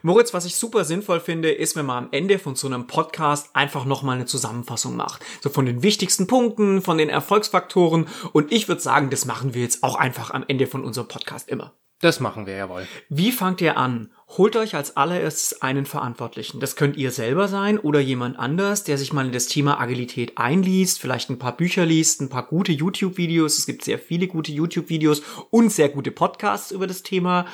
Moritz, 0.00 0.32
was 0.32 0.46
ich 0.46 0.56
super 0.56 0.84
sinnvoll 0.84 1.20
finde, 1.20 1.50
ist, 1.50 1.76
wenn 1.76 1.84
man 1.84 2.04
am 2.04 2.12
Ende 2.12 2.38
von 2.38 2.56
so 2.56 2.66
einem 2.66 2.86
Podcast 2.86 3.54
einfach 3.54 3.84
nochmal 3.84 4.16
eine 4.16 4.24
Zusammenfassung 4.24 4.96
macht. 4.96 5.22
So 5.42 5.50
von 5.50 5.66
den 5.66 5.82
wichtigsten 5.82 6.26
Punkten, 6.26 6.80
von 6.80 6.96
den 6.96 7.10
Erfolgsfaktoren. 7.10 8.06
Und 8.32 8.50
ich 8.50 8.68
würde 8.68 8.80
sagen, 8.80 9.10
das 9.10 9.26
machen 9.26 9.52
wir 9.52 9.60
jetzt 9.60 9.82
auch 9.82 9.96
einfach 9.96 10.30
am 10.30 10.44
Ende 10.48 10.66
von 10.66 10.84
unserem 10.84 11.08
Podcast 11.08 11.50
immer. 11.50 11.74
Das 12.00 12.20
machen 12.20 12.46
wir 12.46 12.54
jawohl. 12.54 12.86
Wie 13.08 13.32
fangt 13.32 13.60
ihr 13.60 13.76
an? 13.76 14.12
Holt 14.28 14.54
euch 14.54 14.76
als 14.76 14.96
allererstes 14.96 15.62
einen 15.62 15.84
Verantwortlichen. 15.84 16.60
Das 16.60 16.76
könnt 16.76 16.96
ihr 16.96 17.10
selber 17.10 17.48
sein 17.48 17.76
oder 17.76 17.98
jemand 17.98 18.38
anders, 18.38 18.84
der 18.84 18.98
sich 18.98 19.12
mal 19.12 19.26
in 19.26 19.32
das 19.32 19.46
Thema 19.46 19.80
Agilität 19.80 20.38
einliest, 20.38 21.00
vielleicht 21.00 21.28
ein 21.28 21.40
paar 21.40 21.56
Bücher 21.56 21.84
liest, 21.84 22.20
ein 22.20 22.28
paar 22.28 22.46
gute 22.46 22.70
YouTube-Videos. 22.70 23.58
Es 23.58 23.66
gibt 23.66 23.82
sehr 23.82 23.98
viele 23.98 24.28
gute 24.28 24.52
YouTube-Videos 24.52 25.22
und 25.50 25.72
sehr 25.72 25.88
gute 25.88 26.12
Podcasts 26.12 26.70
über 26.70 26.86
das 26.86 27.02
Thema 27.02 27.46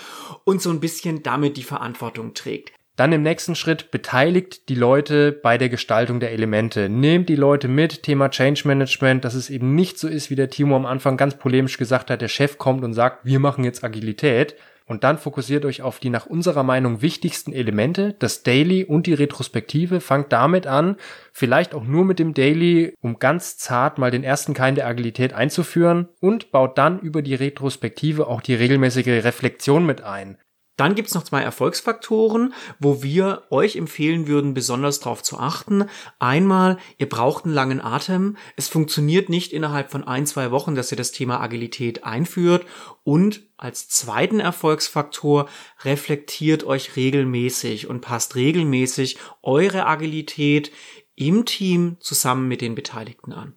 und 0.45 0.61
so 0.61 0.69
ein 0.69 0.81
bisschen 0.81 1.23
damit 1.23 1.57
die 1.57 1.63
Verantwortung 1.63 2.35
trägt. 2.35 2.73
Dann 2.97 3.11
im 3.11 3.23
nächsten 3.23 3.57
Schritt 3.57 3.91
beteiligt 3.91 4.69
die 4.69 4.77
Leute 4.77 5.33
bei 5.33 5.59
der 5.59 5.69
Gestaltung 5.69 6.21
der 6.21 6.31
Elemente. 6.31 6.89
Nehmt 6.89 7.29
die 7.29 7.35
Leute 7.35 7.67
mit, 7.67 8.05
Thema 8.05 8.31
Change 8.31 8.63
Management, 8.67 9.25
dass 9.25 9.35
es 9.35 9.51
eben 9.51 9.75
nicht 9.75 9.99
so 9.99 10.07
ist, 10.07 10.31
wie 10.31 10.37
der 10.37 10.49
Timo 10.49 10.77
am 10.77 10.87
Anfang 10.87 11.17
ganz 11.17 11.37
polemisch 11.37 11.77
gesagt 11.77 12.09
hat, 12.09 12.21
der 12.21 12.29
Chef 12.29 12.57
kommt 12.57 12.85
und 12.85 12.95
sagt, 12.95 13.25
wir 13.25 13.41
machen 13.41 13.65
jetzt 13.65 13.83
Agilität. 13.83 14.55
Und 14.87 15.03
dann 15.03 15.19
fokussiert 15.19 15.65
euch 15.65 15.83
auf 15.83 15.99
die 15.99 16.11
nach 16.11 16.27
unserer 16.27 16.63
Meinung 16.63 17.01
wichtigsten 17.01 17.53
Elemente, 17.53 18.15
das 18.19 18.43
Daily 18.43 18.85
und 18.85 19.07
die 19.07 19.15
Retrospektive. 19.15 20.01
Fangt 20.01 20.33
damit 20.33 20.67
an, 20.67 20.97
vielleicht 21.33 21.75
auch 21.75 21.85
nur 21.85 22.05
mit 22.05 22.19
dem 22.19 22.35
Daily, 22.35 22.95
um 23.01 23.19
ganz 23.19 23.57
zart 23.57 23.99
mal 23.99 24.11
den 24.11 24.23
ersten 24.23 24.53
Keim 24.53 24.75
der 24.75 24.87
Agilität 24.87 25.33
einzuführen 25.33 26.11
und 26.21 26.53
baut 26.53 26.77
dann 26.77 27.01
über 27.01 27.23
die 27.23 27.35
Retrospektive 27.35 28.27
auch 28.29 28.43
die 28.43 28.55
regelmäßige 28.55 29.25
Reflexion 29.25 29.87
mit 29.87 30.03
ein. 30.03 30.37
Dann 30.77 30.95
gibt's 30.97 31.15
noch 31.15 31.23
zwei 31.23 31.41
Erfolgsfaktoren, 31.43 32.53
wo 32.81 33.03
wir 33.03 33.45
euch 33.51 33.77
empfehlen 33.77 34.27
würden, 34.27 34.55
besonders 34.55 34.99
darauf 34.99 35.23
zu 35.23 35.39
achten. 35.39 35.89
Einmal, 36.19 36.79
ihr 36.99 37.09
braucht 37.09 37.45
einen 37.45 37.55
langen 37.55 37.81
Atem. 37.81 38.37
Es 38.57 38.69
funktioniert 38.69 39.29
nicht 39.29 39.53
innerhalb 39.53 39.93
von 39.93 40.03
ein, 40.05 40.27
zwei 40.27 40.51
Wochen, 40.51 40.75
dass 40.75 40.91
ihr 40.91 40.97
das 40.97 41.13
Thema 41.13 41.41
Agilität 41.41 42.03
einführt. 42.05 42.67
Und 43.05 43.43
als 43.57 43.89
zweiten 43.89 44.41
Erfolgsfaktor, 44.41 45.49
reflektiert 45.85 46.65
euch 46.65 46.97
regelmäßig 46.97 47.87
und 47.89 48.01
passt 48.01 48.35
regelmäßig 48.35 49.19
eure 49.43 49.87
Agilität 49.87 50.73
im 51.15 51.45
Team 51.45 51.97
zusammen 52.01 52.49
mit 52.49 52.61
den 52.61 52.75
Beteiligten 52.75 53.33
an. 53.33 53.55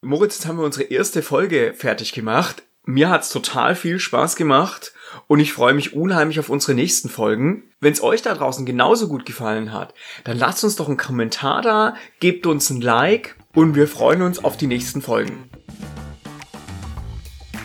Moritz, 0.00 0.36
jetzt 0.36 0.46
haben 0.46 0.58
wir 0.58 0.64
unsere 0.64 0.84
erste 0.84 1.22
Folge 1.22 1.74
fertig 1.74 2.12
gemacht. 2.12 2.62
Mir 2.84 3.10
hat's 3.10 3.30
total 3.30 3.76
viel 3.76 4.00
Spaß 4.00 4.34
gemacht 4.34 4.92
und 5.28 5.38
ich 5.38 5.52
freue 5.52 5.72
mich 5.72 5.94
unheimlich 5.94 6.40
auf 6.40 6.48
unsere 6.48 6.74
nächsten 6.74 7.08
Folgen. 7.08 7.62
Wenn 7.78 7.92
es 7.92 8.02
euch 8.02 8.22
da 8.22 8.34
draußen 8.34 8.66
genauso 8.66 9.06
gut 9.06 9.24
gefallen 9.24 9.72
hat, 9.72 9.94
dann 10.24 10.36
lasst 10.36 10.64
uns 10.64 10.74
doch 10.74 10.88
einen 10.88 10.96
Kommentar 10.96 11.62
da, 11.62 11.94
gebt 12.18 12.44
uns 12.44 12.70
ein 12.70 12.80
Like 12.80 13.36
und 13.54 13.76
wir 13.76 13.86
freuen 13.86 14.22
uns 14.22 14.42
auf 14.42 14.56
die 14.56 14.66
nächsten 14.66 15.00
Folgen. 15.00 15.48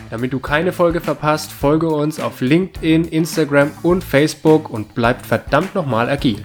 Damit 0.08 0.32
du 0.32 0.38
keine 0.38 0.72
Folge 0.72 1.00
verpasst, 1.00 1.50
folge 1.50 1.88
uns 1.88 2.20
auf 2.20 2.40
LinkedIn, 2.40 3.06
Instagram 3.06 3.72
und 3.82 4.04
Facebook 4.04 4.70
und 4.70 4.94
bleib 4.94 5.26
verdammt 5.26 5.74
nochmal 5.74 6.08
agil. 6.08 6.44